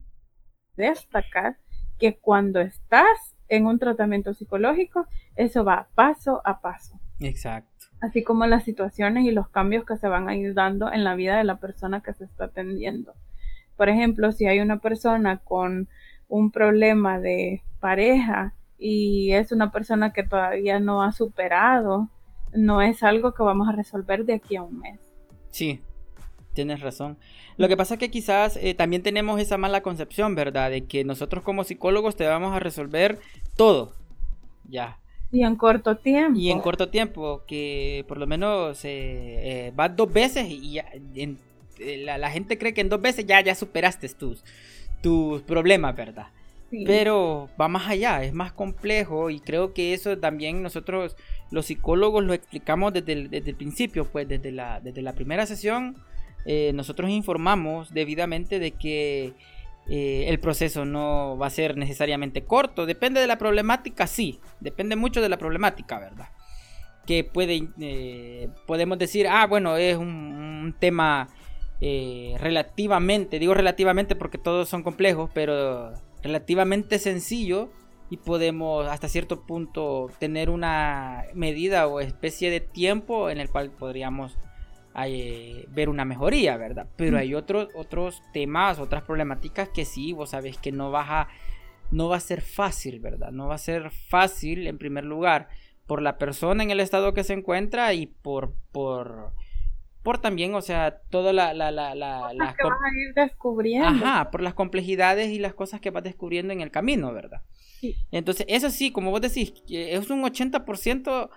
destacar 0.76 1.58
que 1.98 2.18
cuando 2.18 2.60
estás 2.62 3.36
en 3.50 3.66
un 3.66 3.80
tratamiento 3.80 4.34
psicológico, 4.34 5.06
eso 5.36 5.64
va 5.64 5.88
paso 5.96 6.42
a 6.46 6.62
paso. 6.62 7.00
Exacto. 7.20 7.88
Así 8.00 8.24
como 8.24 8.46
las 8.46 8.64
situaciones 8.64 9.26
y 9.26 9.32
los 9.32 9.50
cambios 9.50 9.86
que 9.86 9.98
se 9.98 10.08
van 10.08 10.30
a 10.30 10.36
ir 10.36 10.54
dando 10.54 10.92
en 10.92 11.04
la 11.04 11.16
vida 11.16 11.38
de 11.38 11.44
la 11.44 11.58
persona 11.58 12.02
que 12.02 12.14
se 12.14 12.24
está 12.24 12.46
atendiendo. 12.46 13.14
Por 13.76 13.90
ejemplo, 13.90 14.32
si 14.32 14.46
hay 14.46 14.60
una 14.60 14.80
persona 14.80 15.40
con 15.40 15.90
un 16.28 16.52
problema 16.52 17.20
de 17.20 17.64
pareja 17.80 18.54
y 18.78 19.34
es 19.34 19.52
una 19.52 19.72
persona 19.72 20.14
que 20.14 20.24
todavía 20.24 20.80
no 20.80 21.04
ha 21.04 21.12
superado, 21.12 22.10
no 22.54 22.82
es 22.82 23.04
algo 23.04 23.34
que 23.34 23.44
vamos 23.44 23.68
a 23.68 23.74
resolver 23.74 24.26
de 24.26 24.34
aquí 24.34 24.56
a 24.56 24.64
un 24.64 24.80
mes. 24.80 25.00
Sí, 25.50 25.82
tienes 26.54 26.82
razón. 26.82 27.18
Lo 27.58 27.68
que 27.68 27.78
pasa 27.78 27.96
es 27.96 28.00
que 28.00 28.12
quizás 28.12 28.58
eh, 28.58 28.74
también 28.74 29.04
tenemos 29.04 29.40
esa 29.40 29.58
mala 29.58 29.82
concepción, 29.82 30.36
¿verdad? 30.36 30.72
De 30.72 30.86
que 30.86 31.04
nosotros 31.04 31.44
como 31.44 31.64
psicólogos 31.64 32.16
te 32.16 32.26
vamos 32.26 32.56
a 32.56 32.60
resolver 32.60 33.20
todo. 33.60 33.92
Ya. 34.70 34.98
Y 35.34 35.44
en 35.44 35.58
corto 35.58 35.98
tiempo. 35.98 36.40
Y 36.40 36.50
en 36.50 36.62
corto 36.62 36.88
tiempo, 36.88 37.44
que 37.46 38.06
por 38.08 38.18
lo 38.18 38.26
menos 38.26 38.86
eh, 38.86 39.68
eh 39.68 39.72
vas 39.76 39.94
dos 39.94 40.12
veces 40.14 40.48
y 40.50 40.72
ya, 40.76 40.86
eh, 41.14 41.98
la, 41.98 42.32
gente 42.32 42.58
cree 42.58 42.74
que 42.74 42.80
en 42.80 42.88
dos 42.88 43.02
veces 43.02 43.26
ya, 43.28 43.42
ya 43.42 43.54
superaste 43.56 44.08
tus, 44.10 44.46
tus 45.02 45.42
problemas, 45.42 45.94
¿verdad? 45.94 46.28
Pero 46.86 47.50
va 47.60 47.68
más 47.68 47.90
allá, 47.90 48.24
es 48.24 48.32
más 48.32 48.54
complejo 48.54 49.30
y 49.30 49.40
creo 49.40 49.74
que 49.74 49.94
eso 49.94 50.18
también 50.20 50.64
nosotros 50.64 51.18
los 51.52 51.66
psicólogos 51.66 52.24
lo 52.24 52.34
explicamos 52.34 52.94
desde 52.94 53.14
el, 53.14 53.56
principio, 53.56 54.06
pues 54.06 54.28
desde 54.28 54.52
la, 54.52 54.80
desde 54.80 55.02
la 55.02 55.14
primera 55.14 55.48
sesión 55.48 55.98
eh, 56.46 56.72
nosotros 56.74 57.10
informamos 57.10 57.92
debidamente 57.92 58.60
de 58.60 58.72
que 58.72 59.34
eh, 59.90 60.26
el 60.28 60.40
proceso 60.40 60.86
no 60.86 61.38
va 61.38 61.48
a 61.48 61.52
ser 61.52 61.76
necesariamente 61.78 62.46
corto, 62.46 62.86
depende 62.86 63.20
de 63.20 63.28
la 63.28 63.38
problemática, 63.38 64.08
sí, 64.08 64.40
depende 64.60 64.96
mucho 64.96 65.22
de 65.22 65.30
la 65.30 65.38
problemática, 65.38 66.00
¿verdad? 66.00 66.30
Que 67.06 67.24
puede, 67.24 67.70
eh, 67.80 68.50
podemos 68.68 69.00
decir, 69.00 69.28
ah, 69.28 69.48
bueno, 69.48 69.78
es 69.78 69.98
un, 69.98 70.76
tema 70.80 71.30
relativamente, 71.82 73.40
digo 73.40 73.54
relativamente 73.54 74.16
porque 74.16 74.38
todos 74.38 74.68
son 74.68 74.84
complejos, 74.84 75.32
pero 75.34 75.94
relativamente 76.22 77.00
sencillo 77.00 77.72
y 78.10 78.18
podemos 78.18 78.88
hasta 78.88 79.08
cierto 79.08 79.46
punto 79.46 80.10
tener 80.20 80.50
una 80.50 81.24
medida 81.34 81.88
o 81.88 82.00
especie 82.00 82.50
de 82.50 82.60
tiempo 82.60 83.30
en 83.30 83.40
el 83.40 83.50
cual 83.50 83.72
podríamos 83.72 84.38
eh, 85.06 85.66
ver 85.70 85.90
una 85.90 86.06
mejoría, 86.06 86.58
¿verdad? 86.58 86.88
Pero 86.96 87.18
hay 87.18 87.34
otros 87.34 87.70
otros 87.76 88.22
temas, 88.34 88.80
otras 88.80 89.04
problemáticas 89.04 89.70
que 89.70 89.86
sí, 89.86 90.14
vos 90.14 90.32
sabés 90.32 90.58
que 90.58 90.72
no 90.72 90.92
vas 90.92 91.10
a 91.10 91.28
no 91.92 92.08
va 92.08 92.18
a 92.18 92.22
ser 92.22 92.42
fácil, 92.42 93.00
¿verdad? 93.00 93.32
No 93.32 93.48
va 93.48 93.56
a 93.56 93.60
ser 93.60 93.92
fácil 93.92 94.68
en 94.68 94.78
primer 94.78 95.06
lugar 95.06 95.50
por 95.88 96.02
la 96.02 96.18
persona 96.18 96.64
en 96.64 96.72
el 96.72 96.80
estado 96.80 97.14
que 97.14 97.24
se 97.24 97.34
encuentra 97.34 97.94
y 97.94 98.08
por 98.08 98.54
por 98.72 99.34
por 100.04 100.20
también, 100.20 100.56
o 100.56 100.62
sea, 100.62 101.02
toda 101.10 101.34
la... 101.34 101.54
la, 101.54 101.72
la, 101.72 101.94
la 101.94 102.34
las 102.34 102.56
que 102.56 102.64
vas 102.64 102.80
a 102.82 103.00
ir 103.00 103.14
descubriendo. 103.14 103.88
Ajá, 103.88 104.32
por 104.32 104.42
las 104.42 104.54
complejidades 104.54 105.30
y 105.30 105.40
las 105.40 105.54
cosas 105.54 105.82
que 105.82 105.92
vas 105.92 106.04
descubriendo 106.04 106.54
en 106.54 106.62
el 106.62 106.72
camino, 106.72 107.14
¿verdad? 107.14 107.42
Sí. 107.82 107.96
Entonces, 108.12 108.46
eso 108.50 108.70
sí, 108.70 108.92
como 108.92 109.12
vos 109.12 109.22
decís, 109.22 109.54
es 109.68 110.10
un 110.10 110.24
80% 110.24 111.30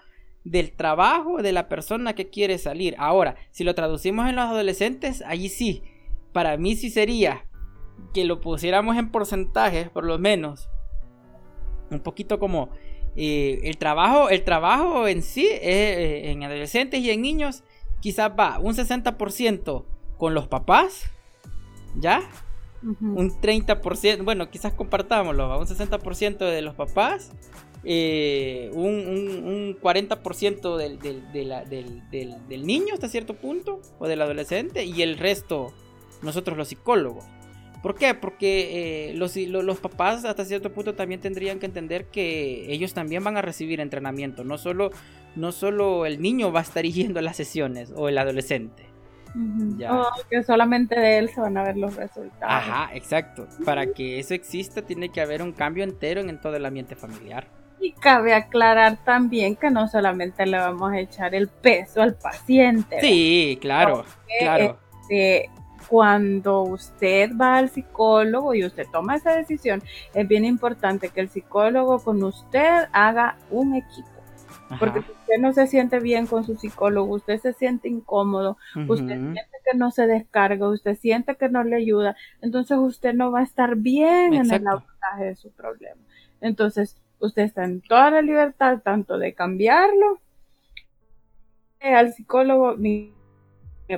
del 0.44 0.72
trabajo 0.72 1.42
de 1.42 1.52
la 1.52 1.68
persona 1.68 2.14
que 2.14 2.31
quiere 2.31 2.59
salir. 2.59 2.94
Ahora, 2.98 3.37
si 3.50 3.64
lo 3.64 3.74
traducimos 3.74 4.28
en 4.28 4.37
los 4.37 4.46
adolescentes, 4.46 5.22
allí 5.26 5.48
sí, 5.48 5.83
para 6.33 6.57
mí 6.57 6.76
sí 6.76 6.90
sería 6.90 7.44
que 8.12 8.24
lo 8.24 8.40
pusiéramos 8.40 8.96
en 8.96 9.11
porcentajes, 9.11 9.88
por 9.90 10.05
lo 10.05 10.18
menos, 10.18 10.68
un 11.90 12.00
poquito 12.00 12.38
como 12.38 12.70
eh, 13.16 13.61
el 13.64 13.76
trabajo, 13.76 14.31
el 14.31 14.42
trabajo 14.42 15.07
en 15.07 15.22
sí, 15.22 15.46
eh, 15.50 16.31
en 16.31 16.42
adolescentes 16.42 17.00
y 17.00 17.11
en 17.11 17.22
niños, 17.22 17.62
quizás 18.00 18.33
va 18.38 18.59
un 18.59 18.74
60% 18.74 19.85
con 20.16 20.35
los 20.35 20.48
papás, 20.48 21.05
¿ya? 21.96 22.22
Un 22.83 23.31
30%, 23.40 24.24
bueno, 24.24 24.50
quizás 24.50 24.72
compartámoslo, 24.72 25.57
un 25.57 25.66
60% 25.66 26.38
de 26.38 26.62
los 26.62 26.74
papás, 26.74 27.31
eh, 27.84 28.70
un, 28.72 29.76
40% 29.80 30.76
del, 30.76 30.98
del, 32.48 32.66
niño 32.66 32.94
hasta 32.94 33.08
cierto 33.08 33.34
punto, 33.34 33.80
o 33.98 34.06
del 34.06 34.22
adolescente, 34.22 34.84
y 34.84 35.02
el 35.02 35.18
resto, 35.18 35.72
nosotros 36.22 36.56
los 36.56 36.68
psicólogos. 36.68 37.24
¿Por 37.82 37.96
qué? 37.96 38.14
Porque 38.14 39.10
eh, 39.10 39.14
los, 39.14 39.36
los, 39.36 39.80
papás 39.80 40.24
hasta 40.24 40.44
cierto 40.44 40.72
punto 40.72 40.94
también 40.94 41.20
tendrían 41.20 41.58
que 41.58 41.66
entender 41.66 42.06
que 42.06 42.72
ellos 42.72 42.94
también 42.94 43.24
van 43.24 43.36
a 43.36 43.42
recibir 43.42 43.80
entrenamiento. 43.80 44.44
No 44.44 44.56
solo, 44.56 44.92
no 45.34 45.50
solo 45.50 46.06
el 46.06 46.22
niño 46.22 46.52
va 46.52 46.60
a 46.60 46.62
estar 46.62 46.84
yendo 46.86 47.18
a 47.18 47.22
las 47.22 47.36
sesiones 47.36 47.92
o 47.96 48.08
el 48.08 48.18
adolescente. 48.18 48.86
O 49.90 50.06
que 50.30 50.42
solamente 50.42 51.00
de 51.00 51.18
él 51.18 51.30
se 51.30 51.40
van 51.40 51.56
a 51.56 51.64
ver 51.64 51.76
los 51.76 51.96
resultados. 51.96 52.36
Ajá, 52.42 52.94
exacto. 52.94 53.48
Para 53.64 53.86
que 53.86 54.20
eso 54.20 54.34
exista 54.34 54.82
tiene 54.82 55.08
que 55.08 55.20
haber 55.20 55.42
un 55.42 55.52
cambio 55.52 55.84
entero 55.84 56.20
en 56.20 56.38
todo 56.40 56.54
el 56.54 56.66
ambiente 56.66 56.94
familiar. 56.94 57.62
Y 57.82 57.92
cabe 57.92 58.32
aclarar 58.32 58.96
también 59.04 59.56
que 59.56 59.68
no 59.68 59.88
solamente 59.88 60.46
le 60.46 60.56
vamos 60.56 60.92
a 60.92 61.00
echar 61.00 61.34
el 61.34 61.48
peso 61.48 62.00
al 62.00 62.14
paciente. 62.14 63.00
Sí, 63.00 63.58
claro, 63.60 64.04
claro. 64.38 64.78
Este, 65.02 65.50
cuando 65.88 66.62
usted 66.62 67.32
va 67.36 67.56
al 67.56 67.70
psicólogo 67.70 68.54
y 68.54 68.64
usted 68.64 68.86
toma 68.92 69.16
esa 69.16 69.34
decisión, 69.36 69.82
es 70.14 70.28
bien 70.28 70.44
importante 70.44 71.08
que 71.08 71.20
el 71.20 71.28
psicólogo 71.28 71.98
con 71.98 72.22
usted 72.22 72.84
haga 72.92 73.36
un 73.50 73.74
equipo. 73.74 74.08
Porque 74.78 75.02
si 75.02 75.10
usted 75.10 75.38
no 75.40 75.52
se 75.52 75.66
siente 75.66 75.98
bien 75.98 76.26
con 76.26 76.44
su 76.44 76.56
psicólogo, 76.56 77.16
usted 77.16 77.40
se 77.40 77.52
siente 77.52 77.88
incómodo, 77.88 78.56
usted 78.88 79.18
siente 79.18 79.50
que 79.70 79.76
no 79.76 79.90
se 79.90 80.06
descarga, 80.06 80.68
usted 80.68 80.96
siente 80.96 81.36
que 81.36 81.48
no 81.48 81.62
le 81.62 81.76
ayuda, 81.76 82.16
entonces 82.40 82.78
usted 82.78 83.12
no 83.12 83.32
va 83.32 83.40
a 83.40 83.42
estar 83.42 83.76
bien 83.76 84.34
en 84.34 84.50
el 84.50 84.66
abordaje 84.66 85.24
de 85.24 85.34
su 85.34 85.50
problema. 85.50 86.00
Entonces, 86.40 87.01
usted 87.22 87.42
está 87.42 87.64
en 87.64 87.80
toda 87.80 88.11
la 88.11 88.22
libertad 88.22 88.82
tanto 88.82 89.16
de 89.18 89.35
cambiarlo, 89.35 90.20
al 91.80 92.12
psicólogo, 92.12 92.76
me 92.76 93.12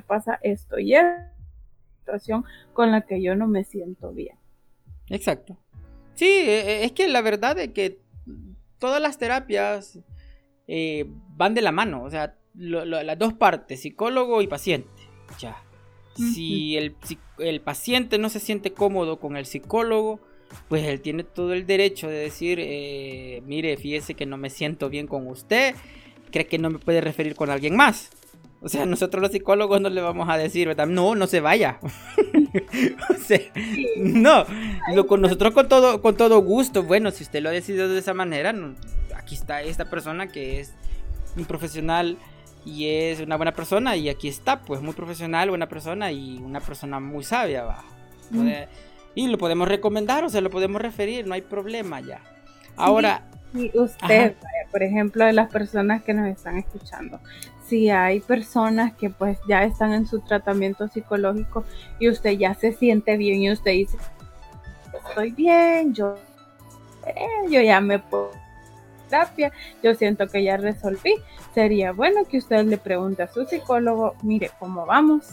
pasa 0.06 0.38
esto 0.42 0.78
y 0.78 0.94
es 0.94 1.04
situación 1.98 2.44
con 2.72 2.90
la 2.90 3.02
que 3.02 3.22
yo 3.22 3.34
no 3.34 3.46
me 3.46 3.64
siento 3.64 4.12
bien. 4.12 4.37
Exacto. 5.08 5.58
Sí, 6.14 6.26
e, 6.26 6.60
e, 6.60 6.84
es 6.84 6.92
que 6.92 7.08
la 7.08 7.20
verdad 7.20 7.58
es 7.58 7.70
que 7.70 8.00
todas 8.78 9.00
las 9.02 9.18
terapias 9.18 9.98
eh, 10.66 11.06
van 11.37 11.54
de 11.54 11.62
la 11.62 11.72
mano, 11.72 12.02
o 12.04 12.10
sea, 12.10 12.37
las 12.54 13.18
dos 13.18 13.34
partes, 13.34 13.80
psicólogo 13.80 14.40
y 14.42 14.46
paciente. 14.46 14.88
Ya. 15.38 15.56
Si 16.16 16.76
el, 16.76 16.94
el, 17.38 17.60
paciente 17.60 18.18
no 18.18 18.28
se 18.28 18.38
siente 18.38 18.72
cómodo 18.72 19.18
con 19.18 19.37
el 19.37 19.46
psicólogo, 19.46 20.20
pues 20.68 20.84
él 20.84 21.00
tiene 21.00 21.24
todo 21.24 21.52
el 21.52 21.66
derecho 21.66 22.08
de 22.08 22.16
decir, 22.16 22.58
eh, 22.60 23.42
mire, 23.46 23.76
fíjese 23.76 24.14
que 24.14 24.26
no 24.26 24.36
me 24.36 24.50
siento 24.50 24.88
bien 24.88 25.06
con 25.06 25.26
usted, 25.26 25.74
cree 26.30 26.46
que 26.46 26.58
no 26.58 26.70
me 26.70 26.78
puede 26.78 27.00
referir 27.00 27.34
con 27.34 27.50
alguien 27.50 27.76
más. 27.76 28.10
O 28.64 28.68
sea, 28.70 28.86
nosotros 28.86 29.20
los 29.20 29.30
psicólogos 29.30 29.78
no 29.82 29.90
le 29.90 30.00
vamos 30.00 30.26
a 30.30 30.38
decir, 30.38 30.66
¿verdad? 30.66 30.86
No, 30.86 31.14
no 31.14 31.26
se 31.26 31.40
vaya. 31.40 31.78
o 33.10 33.14
sea, 33.22 33.38
no. 33.98 34.46
Lo, 34.94 35.06
con 35.06 35.20
nosotros 35.20 35.52
con 35.52 35.68
todo, 35.68 36.00
con 36.00 36.16
todo 36.16 36.38
gusto. 36.38 36.82
Bueno, 36.82 37.10
si 37.10 37.24
usted 37.24 37.42
lo 37.42 37.50
ha 37.50 37.52
decidido 37.52 37.90
de 37.90 37.98
esa 37.98 38.14
manera, 38.14 38.54
aquí 39.14 39.34
está 39.34 39.60
esta 39.60 39.90
persona 39.90 40.28
que 40.28 40.60
es 40.60 40.72
un 41.36 41.44
profesional 41.44 42.16
y 42.64 42.86
es 42.88 43.20
una 43.20 43.36
buena 43.36 43.52
persona. 43.52 43.96
Y 43.96 44.08
aquí 44.08 44.28
está, 44.28 44.62
pues, 44.62 44.80
muy 44.80 44.94
profesional, 44.94 45.50
buena 45.50 45.68
persona 45.68 46.10
y 46.10 46.38
una 46.38 46.60
persona 46.60 47.00
muy 47.00 47.22
sabia, 47.22 47.64
va. 47.64 47.84
Mm. 48.30 48.48
Y 49.14 49.29
lo 49.29 49.38
podemos 49.38 49.68
recomendar, 49.68 50.24
o 50.24 50.29
sea, 50.29 50.40
lo 50.40 50.50
podemos 50.50 50.83
referir, 50.83 51.27
no 51.27 51.35
hay 51.35 51.42
problema 51.42 52.00
ya. 52.00 52.20
Ahora. 52.77 53.22
Y 53.55 53.70
usted, 53.79 54.35
por 54.72 54.83
ejemplo, 54.83 55.24
de 55.24 55.33
las 55.33 55.48
personas 55.48 56.03
que 56.03 56.12
nos 56.12 56.27
están 56.27 56.59
escuchando, 56.59 57.20
si 57.66 57.88
hay 57.88 58.18
personas 58.20 58.94
que 58.94 59.11
pues 59.11 59.38
ya 59.48 59.62
están 59.62 59.92
en 59.92 60.07
su 60.07 60.20
tratamiento 60.20 60.88
psicológico 60.88 61.64
y 62.00 62.09
usted 62.09 62.33
ya 62.33 62.55
se 62.55 62.72
siente 62.72 63.16
bien 63.16 63.42
y 63.42 63.53
usted 63.53 63.70
dice, 63.70 63.96
estoy 65.07 65.31
bien, 65.31 65.94
yo, 65.94 66.16
eh, 67.07 67.48
yo 67.48 67.61
ya 67.61 67.81
me 67.81 68.00
puedo 68.00 68.33
terapia, 69.09 69.53
yo 69.83 69.94
siento 69.94 70.27
que 70.27 70.42
ya 70.42 70.57
resolví, 70.57 71.14
sería 71.55 71.92
bueno 71.92 72.24
que 72.24 72.38
usted 72.38 72.64
le 72.64 72.79
pregunte 72.79 73.22
a 73.22 73.29
su 73.29 73.44
psicólogo, 73.44 74.14
mire, 74.22 74.50
¿cómo 74.59 74.85
vamos? 74.87 75.27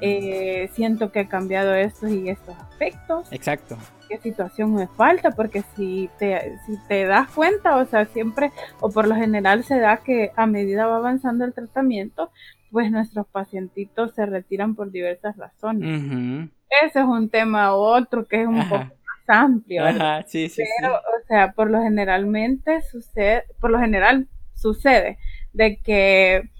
Eh, 0.00 0.68
siento 0.72 1.10
que 1.12 1.20
he 1.20 1.28
cambiado 1.28 1.74
estos 1.74 2.10
y 2.10 2.28
estos 2.28 2.56
aspectos. 2.56 3.32
Exacto. 3.32 3.76
Qué 4.08 4.18
situación 4.18 4.74
me 4.74 4.88
falta, 4.88 5.30
porque 5.30 5.62
si 5.76 6.10
te, 6.18 6.58
si 6.66 6.76
te 6.88 7.06
das 7.06 7.28
cuenta, 7.30 7.76
o 7.76 7.84
sea, 7.86 8.06
siempre 8.06 8.50
o 8.80 8.90
por 8.90 9.06
lo 9.06 9.14
general 9.14 9.64
se 9.64 9.78
da 9.78 9.98
que 9.98 10.32
a 10.36 10.46
medida 10.46 10.86
va 10.86 10.96
avanzando 10.96 11.44
el 11.44 11.54
tratamiento, 11.54 12.30
pues 12.70 12.90
nuestros 12.90 13.26
pacientitos 13.26 14.14
se 14.14 14.26
retiran 14.26 14.74
por 14.74 14.90
diversas 14.90 15.36
razones. 15.36 16.50
Ese 16.82 17.00
es 17.00 17.04
un 17.04 17.28
tema 17.28 17.74
otro 17.74 18.26
que 18.26 18.42
es 18.42 18.48
un 18.48 18.68
poco 18.68 18.84
más 18.84 18.94
amplio, 19.26 19.86
Ajá, 19.86 20.24
sí, 20.26 20.48
sí, 20.48 20.62
pero, 20.80 20.94
o 20.96 21.26
sea, 21.28 21.52
por 21.52 21.70
lo 21.70 21.82
generalmente 21.82 22.80
sucede, 22.82 23.44
por 23.60 23.70
lo 23.70 23.78
general 23.78 24.28
sucede 24.54 25.18
de 25.52 25.78
que 25.78 26.50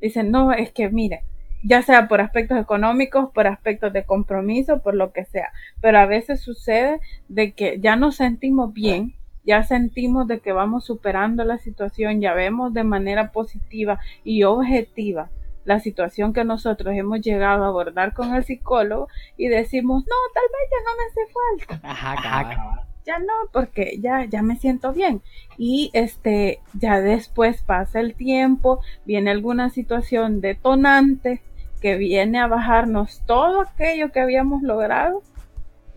dicen, 0.00 0.30
no, 0.30 0.52
es 0.52 0.70
que 0.70 0.90
mire, 0.90 1.24
ya 1.64 1.82
sea 1.82 2.08
por 2.08 2.20
aspectos 2.20 2.58
económicos, 2.58 3.30
por 3.32 3.46
aspectos 3.46 3.92
de 3.92 4.04
compromiso, 4.04 4.80
por 4.82 4.94
lo 4.94 5.12
que 5.12 5.24
sea, 5.24 5.50
pero 5.80 5.98
a 5.98 6.06
veces 6.06 6.40
sucede 6.40 7.00
de 7.28 7.52
que 7.52 7.80
ya 7.80 7.96
nos 7.96 8.16
sentimos 8.16 8.72
bien, 8.72 9.14
ya 9.44 9.62
sentimos 9.62 10.26
de 10.26 10.40
que 10.40 10.52
vamos 10.52 10.84
superando 10.84 11.44
la 11.44 11.58
situación, 11.58 12.20
ya 12.20 12.34
vemos 12.34 12.72
de 12.74 12.84
manera 12.84 13.32
positiva 13.32 13.98
y 14.24 14.44
objetiva 14.44 15.30
la 15.64 15.80
situación 15.80 16.34
que 16.34 16.44
nosotros 16.44 16.94
hemos 16.94 17.22
llegado 17.22 17.64
a 17.64 17.68
abordar 17.68 18.12
con 18.12 18.34
el 18.34 18.44
psicólogo 18.44 19.08
y 19.38 19.48
decimos, 19.48 20.04
no, 20.04 20.16
tal 20.34 20.44
vez 20.52 20.70
ya 20.70 20.80
no 20.84 20.96
me 20.96 21.04
hace 21.08 21.78
falta. 21.78 21.88
Ajá, 21.88 22.76
Ya 23.06 23.18
no, 23.18 23.32
porque 23.52 23.98
ya, 24.00 24.24
ya 24.26 24.42
me 24.42 24.56
siento 24.56 24.92
bien. 24.92 25.22
Y 25.56 25.90
este, 25.94 26.60
ya 26.74 27.00
después 27.00 27.62
pasa 27.62 28.00
el 28.00 28.14
tiempo, 28.14 28.80
viene 29.06 29.30
alguna 29.30 29.70
situación 29.70 30.42
detonante 30.42 31.40
que 31.84 31.96
viene 31.98 32.38
a 32.38 32.46
bajarnos 32.46 33.20
todo 33.26 33.60
aquello 33.60 34.10
que 34.10 34.18
habíamos 34.18 34.62
logrado 34.62 35.22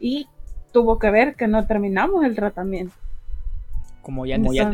y 0.01 0.27
tuvo 0.73 0.99
que 0.99 1.09
ver 1.09 1.35
que 1.35 1.47
no 1.47 1.65
terminamos 1.65 2.25
el 2.25 2.35
tratamiento. 2.35 2.93
Como 4.01 4.25
ya, 4.25 4.37
no 4.37 4.51
ya 4.51 4.69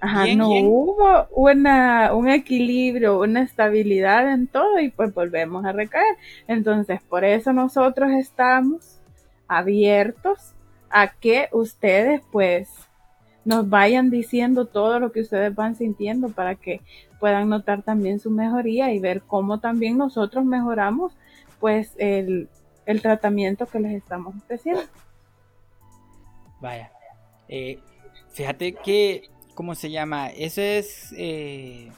Ajá, 0.00 0.26
no 0.34 0.50
hubo 0.50 1.28
una, 1.30 2.12
un 2.12 2.28
equilibrio, 2.28 3.20
una 3.20 3.40
estabilidad 3.40 4.30
en 4.30 4.48
todo 4.48 4.80
y 4.80 4.90
pues 4.90 5.14
volvemos 5.14 5.64
a 5.64 5.72
recaer. 5.72 6.18
Entonces, 6.46 7.00
por 7.08 7.24
eso 7.24 7.54
nosotros 7.54 8.10
estamos 8.10 9.00
abiertos 9.48 10.52
a 10.90 11.08
que 11.08 11.48
ustedes 11.52 12.20
pues 12.30 12.68
nos 13.44 13.68
vayan 13.68 14.10
diciendo 14.10 14.66
todo 14.66 15.00
lo 15.00 15.12
que 15.12 15.20
ustedes 15.20 15.54
van 15.54 15.74
sintiendo 15.76 16.28
para 16.28 16.54
que 16.54 16.80
puedan 17.20 17.48
notar 17.48 17.82
también 17.82 18.20
su 18.20 18.30
mejoría 18.30 18.92
y 18.92 18.98
ver 18.98 19.22
cómo 19.22 19.60
también 19.60 19.98
nosotros 19.98 20.44
mejoramos 20.44 21.12
pues 21.60 21.92
el, 21.98 22.48
el 22.86 23.02
tratamiento 23.02 23.66
que 23.66 23.80
les 23.80 23.92
estamos 23.92 24.34
ofreciendo. 24.36 24.82
Vaya, 26.60 26.92
eh, 27.48 27.78
fíjate 28.32 28.74
que 28.74 29.28
¿Cómo 29.54 29.74
se 29.74 29.90
llama? 29.90 30.28
Ese 30.30 30.78
es 30.78 31.14
eh, 31.16 31.90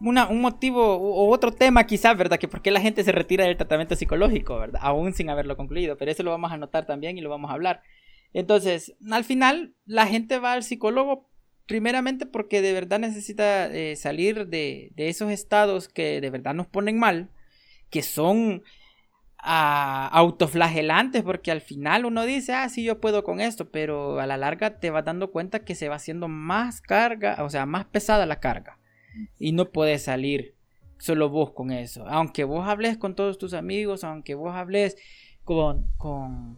una, 0.00 0.26
un 0.28 0.40
motivo 0.40 0.94
o 0.96 1.32
otro 1.32 1.52
tema 1.52 1.84
quizás, 1.84 2.16
¿verdad? 2.16 2.38
Que 2.38 2.48
por 2.48 2.62
qué 2.62 2.72
la 2.72 2.80
gente 2.80 3.04
se 3.04 3.12
retira 3.12 3.44
del 3.44 3.56
tratamiento 3.56 3.94
psicológico, 3.94 4.58
¿verdad? 4.58 4.80
Aún 4.82 5.12
sin 5.12 5.30
haberlo 5.30 5.56
concluido, 5.56 5.96
pero 5.96 6.10
eso 6.10 6.24
lo 6.24 6.32
vamos 6.32 6.50
a 6.50 6.54
anotar 6.54 6.84
también 6.84 7.16
y 7.16 7.20
lo 7.20 7.30
vamos 7.30 7.50
a 7.50 7.54
hablar. 7.54 7.82
Entonces, 8.32 8.94
al 9.10 9.24
final, 9.24 9.74
la 9.84 10.06
gente 10.06 10.38
va 10.38 10.52
al 10.52 10.62
psicólogo 10.62 11.28
primeramente 11.66 12.26
porque 12.26 12.62
de 12.62 12.72
verdad 12.72 12.98
necesita 12.98 13.66
eh, 13.66 13.96
salir 13.96 14.46
de, 14.46 14.92
esos 14.96 15.30
estados 15.30 15.88
que 15.88 16.20
de 16.20 16.30
verdad 16.30 16.54
nos 16.54 16.66
ponen 16.66 16.98
mal, 16.98 17.30
que 17.90 18.02
son 18.02 18.62
autoflagelantes 19.38 21.22
porque 21.22 21.52
al 21.52 21.60
final 21.60 22.04
uno 22.04 22.24
dice, 22.24 22.52
ah, 22.52 22.68
sí, 22.68 22.82
yo 22.82 23.00
puedo 23.00 23.22
con 23.22 23.40
esto, 23.40 23.70
pero 23.70 24.18
a 24.18 24.26
la 24.26 24.36
larga 24.36 24.80
te 24.80 24.90
vas 24.90 25.04
dando 25.04 25.30
cuenta 25.30 25.64
que 25.64 25.76
se 25.76 25.88
va 25.88 25.96
haciendo 25.96 26.26
más 26.26 26.80
carga, 26.80 27.36
o 27.44 27.50
sea, 27.50 27.64
más 27.64 27.84
pesada 27.84 28.26
la 28.26 28.40
carga 28.40 28.78
y 29.38 29.52
no 29.52 29.70
puedes 29.70 30.02
salir 30.02 30.56
solo 30.98 31.28
vos 31.28 31.52
con 31.52 31.70
eso. 31.70 32.06
Aunque 32.08 32.44
vos 32.44 32.66
hables 32.66 32.96
con 32.96 33.14
todos 33.14 33.38
tus 33.38 33.54
amigos, 33.54 34.02
aunque 34.02 34.34
vos 34.34 34.54
hables 34.54 34.96
con, 35.46 35.86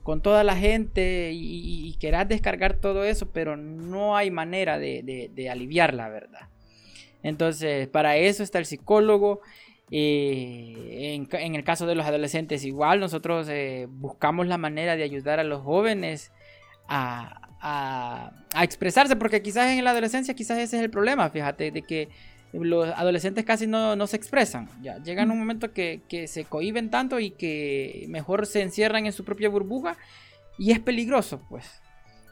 con, 0.03 0.23
toda 0.23 0.43
la 0.45 0.57
gente 0.57 1.31
y, 1.33 1.95
y, 1.95 2.25
descargar 2.27 2.77
todo 2.77 3.05
eso, 3.05 3.31
pero 3.31 3.55
no 3.55 4.17
hay 4.17 4.31
manera 4.31 4.79
de, 4.79 5.29
de, 5.31 5.51
aliviar 5.51 5.93
la 5.93 6.09
verdad. 6.09 6.49
Entonces, 7.23 7.87
para 7.87 8.17
eso 8.17 8.43
está 8.43 8.59
el 8.59 8.65
psicólogo 8.65 9.43
en, 9.91 11.29
en, 11.31 11.55
el 11.55 11.65
caso 11.65 11.87
de 11.87 11.95
los 11.95 12.07
adolescentes 12.07 12.65
igual, 12.65 12.99
nosotros 12.99 13.47
eh, 13.51 13.87
buscamos 13.91 14.47
la 14.47 14.57
manera 14.57 14.97
de 14.97 15.03
ayudar 15.03 15.39
a 15.39 15.45
los 15.45 15.63
jóvenes 15.63 16.33
a, 16.89 17.43
a, 17.61 18.65
expresarse, 18.65 19.17
porque 19.17 19.43
quizás 19.43 19.71
en 19.71 19.85
la 19.85 19.91
adolescencia 19.91 20.33
quizás 20.33 20.57
ese 20.57 20.79
es 20.79 20.83
el 20.83 20.91
problema, 20.91 21.29
fíjate, 21.29 21.71
de 21.71 21.83
que 21.83 22.09
los 22.53 22.89
adolescentes 22.89 23.45
casi 23.45 23.67
no, 23.67 23.95
no 23.97 24.07
se 24.07 24.17
expresan, 24.17 24.69
ya 24.83 24.99
llegan 24.99 25.31
un 25.31 25.39
momento 25.39 25.73
que, 25.73 26.01
que 26.09 26.27
se 26.27 26.45
cohiben 26.45 26.91
tanto 26.91 27.21
y 27.21 27.31
que 27.31 28.07
mejor 28.09 28.47
se 28.47 28.63
encierran 28.63 29.07
en 29.07 29.13
su 29.13 29.25
propia 29.25 29.49
burbuja 29.49 29.97
y 30.57 30.73
es 30.73 30.81
peligroso, 30.81 31.41
pues, 31.49 31.83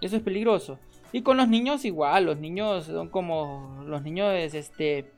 eso 0.00 0.16
es 0.16 0.22
peligroso. 0.22 0.78
Y 1.12 1.22
con 1.22 1.36
los 1.36 1.48
niños 1.48 1.84
igual, 1.84 2.24
los 2.26 2.38
niños 2.38 2.86
son 2.86 3.08
como 3.08 3.84
los 3.86 4.02
niños 4.02 4.32
este 4.54 5.12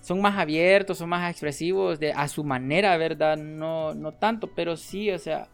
son 0.00 0.20
más 0.20 0.38
abiertos, 0.38 0.98
son 0.98 1.08
más 1.08 1.30
expresivos 1.30 1.98
de, 1.98 2.12
a 2.12 2.28
su 2.28 2.44
manera, 2.44 2.96
¿verdad? 2.98 3.38
No, 3.38 3.94
no 3.94 4.12
tanto, 4.12 4.50
pero 4.54 4.76
sí, 4.76 5.10
o 5.10 5.18
sea, 5.18 5.48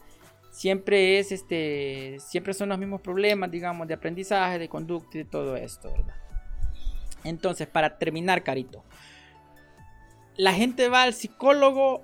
siempre 0.51 1.21
es 1.21 1.31
este, 1.31 2.17
siempre 2.19 2.53
son 2.53 2.71
los 2.71 2.79
mismos 2.79 3.01
problemas, 3.01 3.51
digamos, 3.51 3.87
de 3.87 3.95
aprendizaje, 3.95 4.59
de 4.59 4.69
conducta 4.69 5.19
y 5.19 5.23
de 5.23 5.31
todo 5.31 5.57
esto, 5.57 5.93
¿verdad? 5.93 6.15
Entonces, 7.25 7.67
para 7.67 7.99
terminar, 7.99 8.43
Carito, 8.43 8.85
la 10.37 10.53
gente 10.53 10.89
va 10.89 11.03
al 11.03 11.13
psicólogo, 11.13 12.03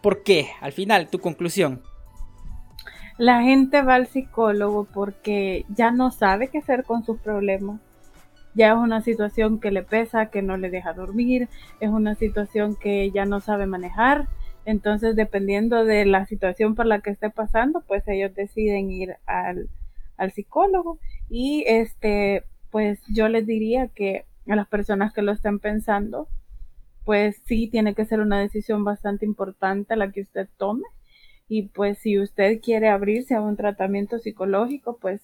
¿por 0.00 0.22
qué? 0.22 0.48
Al 0.60 0.72
final, 0.72 1.08
tu 1.08 1.20
conclusión. 1.20 1.82
La 3.18 3.42
gente 3.42 3.82
va 3.82 3.94
al 3.94 4.06
psicólogo 4.06 4.84
porque 4.92 5.64
ya 5.68 5.90
no 5.90 6.10
sabe 6.10 6.48
qué 6.48 6.58
hacer 6.58 6.84
con 6.84 7.04
sus 7.04 7.18
problemas 7.18 7.80
ya 8.56 8.72
es 8.72 8.78
una 8.78 9.02
situación 9.02 9.60
que 9.60 9.70
le 9.70 9.82
pesa, 9.82 10.30
que 10.30 10.40
no 10.40 10.56
le 10.56 10.70
deja 10.70 10.94
dormir, 10.94 11.48
es 11.78 11.90
una 11.90 12.14
situación 12.14 12.74
que 12.74 13.10
ya 13.10 13.26
no 13.26 13.40
sabe 13.40 13.66
manejar. 13.66 14.28
Entonces, 14.64 15.14
dependiendo 15.14 15.84
de 15.84 16.06
la 16.06 16.24
situación 16.24 16.74
por 16.74 16.86
la 16.86 17.00
que 17.00 17.10
esté 17.10 17.28
pasando, 17.28 17.82
pues 17.86 18.02
ellos 18.08 18.34
deciden 18.34 18.90
ir 18.90 19.16
al, 19.26 19.68
al 20.16 20.32
psicólogo. 20.32 20.98
Y 21.28 21.64
este, 21.66 22.44
pues 22.76 23.00
yo 23.08 23.30
les 23.30 23.46
diría 23.46 23.88
que 23.88 24.26
a 24.46 24.54
las 24.54 24.68
personas 24.68 25.14
que 25.14 25.22
lo 25.22 25.32
estén 25.32 25.60
pensando, 25.60 26.28
pues 27.06 27.40
sí 27.46 27.68
tiene 27.68 27.94
que 27.94 28.04
ser 28.04 28.20
una 28.20 28.38
decisión 28.38 28.84
bastante 28.84 29.24
importante 29.24 29.96
la 29.96 30.12
que 30.12 30.20
usted 30.20 30.46
tome. 30.58 30.84
Y 31.48 31.68
pues 31.68 31.96
si 31.96 32.18
usted 32.18 32.60
quiere 32.60 32.90
abrirse 32.90 33.34
a 33.34 33.40
un 33.40 33.56
tratamiento 33.56 34.18
psicológico, 34.18 34.98
pues 35.00 35.22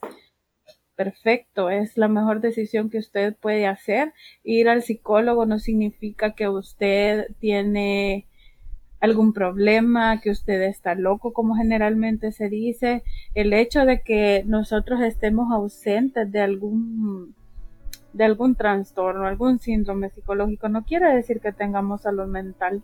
perfecto, 0.97 1.69
es 1.69 1.99
la 1.99 2.09
mejor 2.09 2.41
decisión 2.41 2.89
que 2.89 2.97
usted 2.97 3.37
puede 3.37 3.67
hacer. 3.67 4.15
Ir 4.45 4.71
al 4.71 4.83
psicólogo 4.83 5.45
no 5.45 5.59
significa 5.59 6.35
que 6.35 6.49
usted 6.49 7.27
tiene 7.39 8.29
algún 8.99 9.35
problema, 9.35 10.23
que 10.23 10.31
usted 10.31 10.63
está 10.63 10.95
loco, 10.95 11.35
como 11.35 11.55
generalmente 11.55 12.33
se 12.33 12.49
dice. 12.49 13.03
El 13.35 13.53
hecho 13.53 13.85
de 13.85 14.01
que 14.01 14.43
nosotros 14.47 15.03
estemos 15.03 15.53
ausentes 15.53 16.33
de 16.33 16.41
algún 16.41 17.35
de 18.13 18.25
algún 18.25 18.55
trastorno, 18.55 19.27
algún 19.27 19.59
síndrome 19.59 20.11
psicológico, 20.11 20.69
no 20.69 20.85
quiere 20.85 21.15
decir 21.15 21.41
que 21.41 21.53
tengamos 21.53 22.03
salud 22.03 22.27
mental. 22.27 22.83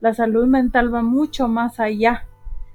La 0.00 0.14
salud 0.14 0.46
mental 0.46 0.94
va 0.94 1.02
mucho 1.02 1.48
más 1.48 1.80
allá 1.80 2.24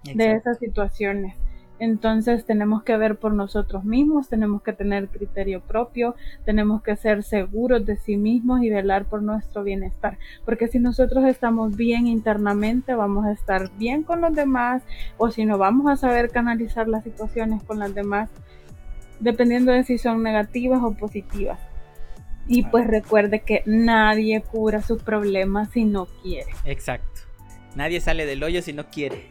de 0.04 0.34
esas 0.34 0.60
situaciones. 0.60 1.36
Entonces 1.80 2.46
tenemos 2.46 2.84
que 2.84 2.96
ver 2.98 3.18
por 3.18 3.34
nosotros 3.34 3.84
mismos, 3.84 4.30
tenemos 4.30 4.62
que 4.62 4.74
tener 4.74 5.08
criterio 5.10 5.60
propio, 5.62 6.16
tenemos 6.46 6.84
que 6.84 6.96
ser 6.96 7.24
seguros 7.24 7.86
de 7.86 7.98
sí 7.98 8.16
mismos 8.16 8.62
y 8.62 8.70
velar 8.70 9.06
por 9.06 9.24
nuestro 9.24 9.64
bienestar. 9.64 10.18
Porque 10.46 10.68
si 10.68 10.80
nosotros 10.80 11.26
estamos 11.26 11.76
bien 11.76 12.08
internamente, 12.08 12.94
vamos 12.94 13.26
a 13.26 13.32
estar 13.32 13.70
bien 13.78 14.04
con 14.04 14.22
los 14.22 14.34
demás 14.36 14.84
o 15.18 15.32
si 15.32 15.46
no, 15.46 15.58
vamos 15.58 15.92
a 15.92 15.96
saber 15.96 16.30
canalizar 16.30 16.88
las 16.88 17.04
situaciones 17.04 17.64
con 17.64 17.80
las 17.80 17.94
demás, 17.96 18.30
dependiendo 19.20 19.72
de 19.72 19.84
si 19.84 19.98
son 19.98 20.24
negativas 20.24 20.82
o 20.84 20.94
positivas. 20.94 21.60
Y 22.48 22.64
pues 22.64 22.86
recuerde 22.88 23.42
que 23.42 23.64
nadie 23.66 24.42
cura 24.42 24.82
sus 24.82 25.02
problemas 25.02 25.70
si 25.72 25.86
no 25.86 26.08
quiere. 26.22 26.52
Exacto. 26.66 27.22
Nadie 27.76 28.02
sale 28.02 28.26
del 28.26 28.44
hoyo 28.44 28.62
si 28.62 28.74
no 28.74 28.86
quiere. 28.90 29.28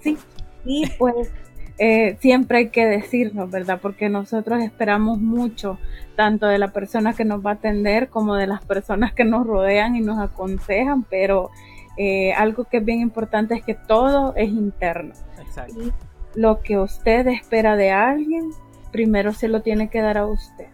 Sí. 0.00 0.16
Y 0.64 0.86
pues 0.98 1.30
eh, 1.78 2.16
siempre 2.20 2.58
hay 2.58 2.68
que 2.70 2.86
decirnos, 2.86 3.50
¿verdad? 3.50 3.78
Porque 3.80 4.08
nosotros 4.08 4.60
esperamos 4.62 5.20
mucho, 5.20 5.78
tanto 6.16 6.46
de 6.46 6.58
la 6.58 6.72
persona 6.72 7.14
que 7.14 7.24
nos 7.24 7.44
va 7.44 7.50
a 7.50 7.54
atender 7.54 8.08
como 8.08 8.34
de 8.34 8.48
las 8.48 8.64
personas 8.64 9.12
que 9.12 9.24
nos 9.24 9.46
rodean 9.46 9.94
y 9.94 10.00
nos 10.00 10.18
aconsejan, 10.18 11.04
pero 11.04 11.50
eh, 11.96 12.32
algo 12.32 12.64
que 12.64 12.78
es 12.78 12.84
bien 12.84 13.00
importante 13.00 13.54
es 13.54 13.64
que 13.64 13.74
todo 13.74 14.34
es 14.34 14.48
interno. 14.48 15.14
Exacto. 15.40 15.80
Y 15.80 15.92
lo 16.34 16.60
que 16.60 16.78
usted 16.78 17.26
espera 17.28 17.76
de 17.76 17.92
alguien, 17.92 18.50
primero 18.90 19.32
se 19.32 19.48
lo 19.48 19.62
tiene 19.62 19.90
que 19.90 20.00
dar 20.00 20.18
a 20.18 20.26
usted. 20.26 20.66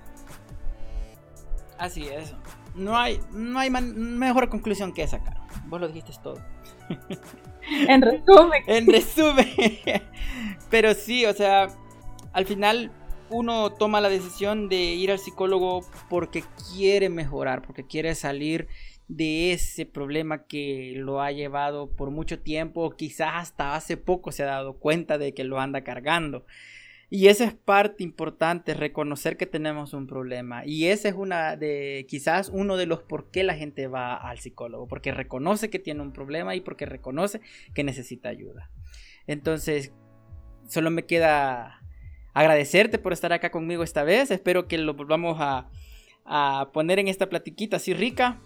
Así 1.79 2.07
es. 2.09 2.35
No 2.75 2.97
hay, 2.97 3.21
no 3.33 3.59
hay 3.59 3.71
mejor 3.71 4.49
conclusión 4.49 4.93
que 4.93 5.03
esa, 5.03 5.23
cara. 5.23 5.47
Vos 5.67 5.81
lo 5.81 5.89
dijiste 5.89 6.13
todo. 6.23 6.41
en 7.89 8.03
resumen. 8.03 8.63
en 8.67 8.87
resumen. 8.87 9.49
Pero 10.71 10.95
sí, 10.95 11.25
o 11.27 11.33
sea, 11.33 11.69
al 12.33 12.47
final 12.47 12.91
uno 13.31 13.71
toma 13.73 14.01
la 14.01 14.09
decisión 14.09 14.69
de 14.69 14.77
ir 14.77 15.11
al 15.11 15.19
psicólogo 15.19 15.83
porque 16.09 16.45
quiere 16.75 17.09
mejorar, 17.09 17.63
porque 17.63 17.87
quiere 17.87 18.15
salir 18.15 18.69
de 19.09 19.53
ese 19.53 19.87
problema 19.87 20.45
que 20.47 20.95
lo 20.97 21.21
ha 21.21 21.31
llevado 21.31 21.91
por 21.91 22.11
mucho 22.11 22.39
tiempo, 22.39 22.91
quizás 22.97 23.33
hasta 23.35 23.75
hace 23.75 23.97
poco 23.97 24.33
se 24.33 24.43
ha 24.43 24.47
dado 24.47 24.75
cuenta 24.75 25.19
de 25.19 25.35
que 25.35 25.45
lo 25.45 25.61
anda 25.61 25.85
cargando. 25.85 26.47
Y 27.11 27.29
esa 27.29 27.45
es 27.45 27.55
parte 27.55 28.03
importante, 28.03 28.75
reconocer 28.75 29.37
que 29.37 29.47
tenemos 29.47 29.93
un 29.93 30.07
problema. 30.07 30.65
Y 30.65 30.87
ese 30.87 31.09
es 31.09 31.15
una 31.15 31.57
de, 31.57 32.07
quizás 32.09 32.51
uno 32.53 32.77
de 32.77 32.87
los 32.87 33.03
por 33.03 33.31
qué 33.31 33.45
la 33.45 33.55
gente 33.55 33.87
va 33.87 34.17
al 34.17 34.39
psicólogo, 34.39 34.89
porque 34.89 35.13
reconoce 35.13 35.71
que 35.71 35.79
tiene 35.79 36.03
un 36.03 36.13
problema 36.13 36.55
y 36.55 36.61
porque 36.61 36.87
reconoce 36.87 37.41
que 37.75 37.85
necesita 37.85 38.29
ayuda. 38.29 38.71
Entonces, 39.27 39.93
solo 40.69 40.91
me 40.91 41.05
queda 41.05 41.81
agradecerte 42.33 42.99
por 42.99 43.13
estar 43.13 43.33
acá 43.33 43.51
conmigo 43.51 43.83
esta 43.83 44.03
vez. 44.03 44.31
Espero 44.31 44.67
que 44.67 44.79
lo 44.79 44.95
volvamos 44.95 45.37
a, 45.41 45.71
a 46.25 46.71
poner 46.73 46.99
en 46.99 47.09
esta 47.09 47.29
platiquita 47.29 47.77
así 47.77 47.95
rica 47.95 48.41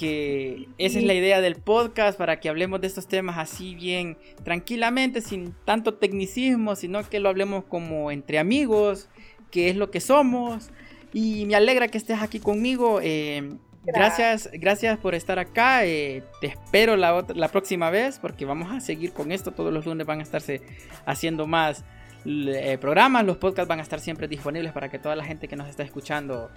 que 0.00 0.66
esa 0.78 0.98
es 0.98 1.04
la 1.04 1.12
idea 1.12 1.42
del 1.42 1.56
podcast 1.56 2.16
para 2.16 2.40
que 2.40 2.48
hablemos 2.48 2.80
de 2.80 2.86
estos 2.86 3.06
temas 3.06 3.36
así 3.36 3.74
bien 3.74 4.16
tranquilamente, 4.42 5.20
sin 5.20 5.54
tanto 5.66 5.92
tecnicismo, 5.92 6.74
sino 6.74 7.06
que 7.06 7.20
lo 7.20 7.28
hablemos 7.28 7.64
como 7.64 8.10
entre 8.10 8.38
amigos, 8.38 9.10
que 9.50 9.68
es 9.68 9.76
lo 9.76 9.90
que 9.90 10.00
somos. 10.00 10.70
Y 11.12 11.44
me 11.44 11.54
alegra 11.54 11.88
que 11.88 11.98
estés 11.98 12.22
aquí 12.22 12.40
conmigo. 12.40 13.00
Eh, 13.02 13.56
gracias, 13.84 14.48
gracias 14.54 14.98
por 14.98 15.14
estar 15.14 15.38
acá. 15.38 15.84
Eh, 15.84 16.22
te 16.40 16.46
espero 16.46 16.96
la, 16.96 17.26
la 17.34 17.48
próxima 17.48 17.90
vez 17.90 18.18
porque 18.18 18.46
vamos 18.46 18.72
a 18.72 18.80
seguir 18.80 19.12
con 19.12 19.32
esto. 19.32 19.52
Todos 19.52 19.70
los 19.70 19.84
lunes 19.84 20.06
van 20.06 20.20
a 20.20 20.22
estarse 20.22 20.62
haciendo 21.04 21.46
más 21.46 21.84
eh, 22.24 22.78
programas. 22.80 23.26
Los 23.26 23.36
podcasts 23.36 23.68
van 23.68 23.80
a 23.80 23.82
estar 23.82 24.00
siempre 24.00 24.28
disponibles 24.28 24.72
para 24.72 24.88
que 24.88 24.98
toda 24.98 25.14
la 25.14 25.24
gente 25.24 25.46
que 25.46 25.56
nos 25.56 25.68
está 25.68 25.82
escuchando 25.82 26.50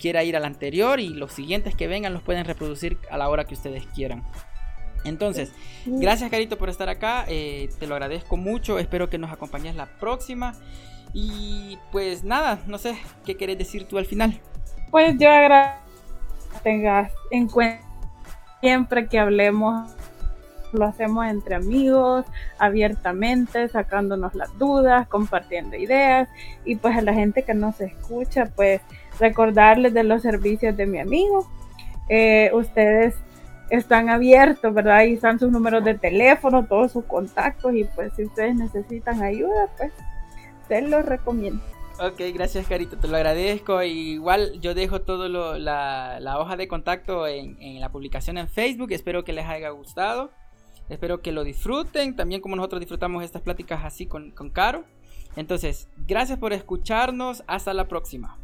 quiera 0.00 0.24
ir 0.24 0.36
al 0.36 0.44
anterior 0.44 0.98
y 0.98 1.10
los 1.10 1.32
siguientes 1.32 1.74
que 1.74 1.86
vengan 1.86 2.12
los 2.12 2.22
pueden 2.22 2.44
reproducir 2.44 2.98
a 3.10 3.18
la 3.18 3.28
hora 3.28 3.44
que 3.44 3.54
ustedes 3.54 3.86
quieran. 3.94 4.24
Entonces, 5.04 5.52
gracias 5.86 6.30
Carito 6.30 6.58
por 6.58 6.68
estar 6.68 6.88
acá, 6.88 7.24
eh, 7.28 7.70
te 7.78 7.86
lo 7.86 7.94
agradezco 7.94 8.36
mucho, 8.36 8.78
espero 8.78 9.08
que 9.08 9.18
nos 9.18 9.30
acompañes 9.30 9.76
la 9.76 9.86
próxima. 9.86 10.54
Y 11.12 11.78
pues 11.90 12.22
nada, 12.22 12.60
no 12.66 12.78
sé, 12.78 12.96
¿qué 13.24 13.36
querés 13.36 13.58
decir 13.58 13.84
tú 13.84 13.98
al 13.98 14.06
final? 14.06 14.40
Pues 14.90 15.16
yo 15.18 15.30
agradezco 15.30 15.80
que 16.52 16.58
tengas 16.62 17.12
en 17.30 17.48
cuenta 17.48 17.90
siempre 18.60 19.08
que 19.08 19.18
hablemos, 19.18 19.90
lo 20.72 20.84
hacemos 20.84 21.26
entre 21.26 21.56
amigos, 21.56 22.24
abiertamente, 22.58 23.68
sacándonos 23.68 24.34
las 24.34 24.56
dudas, 24.58 25.08
compartiendo 25.08 25.76
ideas. 25.76 26.28
Y 26.64 26.76
pues 26.76 26.96
a 26.96 27.02
la 27.02 27.12
gente 27.12 27.42
que 27.42 27.54
nos 27.54 27.80
escucha, 27.80 28.46
pues 28.54 28.80
recordarles 29.20 29.94
de 29.94 30.02
los 30.02 30.22
servicios 30.22 30.76
de 30.76 30.86
mi 30.86 30.98
amigo. 30.98 31.46
Eh, 32.08 32.50
ustedes 32.52 33.14
están 33.70 34.08
abiertos, 34.08 34.74
¿verdad? 34.74 34.96
Ahí 34.96 35.14
están 35.14 35.38
sus 35.38 35.50
números 35.50 35.84
de 35.84 35.94
teléfono, 35.94 36.66
todos 36.66 36.92
sus 36.92 37.04
contactos 37.04 37.74
y 37.74 37.84
pues 37.84 38.12
si 38.16 38.24
ustedes 38.24 38.56
necesitan 38.56 39.22
ayuda, 39.22 39.68
pues 39.76 39.92
se 40.68 40.82
los 40.82 41.04
recomiendo. 41.04 41.62
Ok, 42.00 42.20
gracias 42.32 42.66
Carito, 42.66 42.96
te 42.96 43.08
lo 43.08 43.16
agradezco. 43.16 43.82
Igual 43.82 44.58
yo 44.60 44.74
dejo 44.74 45.02
todo 45.02 45.28
la, 45.28 46.18
la, 46.18 46.38
hoja 46.38 46.56
de 46.56 46.66
contacto 46.66 47.26
en, 47.26 47.60
en, 47.60 47.80
la 47.80 47.92
publicación 47.92 48.38
en 48.38 48.48
Facebook. 48.48 48.90
Espero 48.90 49.22
que 49.22 49.34
les 49.34 49.46
haya 49.46 49.68
gustado. 49.68 50.32
Espero 50.88 51.20
que 51.20 51.30
lo 51.30 51.44
disfruten, 51.44 52.16
también 52.16 52.40
como 52.40 52.56
nosotros 52.56 52.80
disfrutamos 52.80 53.22
estas 53.22 53.42
pláticas 53.42 53.84
así 53.84 54.06
con, 54.06 54.32
con 54.32 54.50
Caro. 54.50 54.84
Entonces, 55.36 55.88
gracias 56.08 56.38
por 56.38 56.52
escucharnos. 56.52 57.44
Hasta 57.46 57.74
la 57.74 57.86
próxima. 57.86 58.39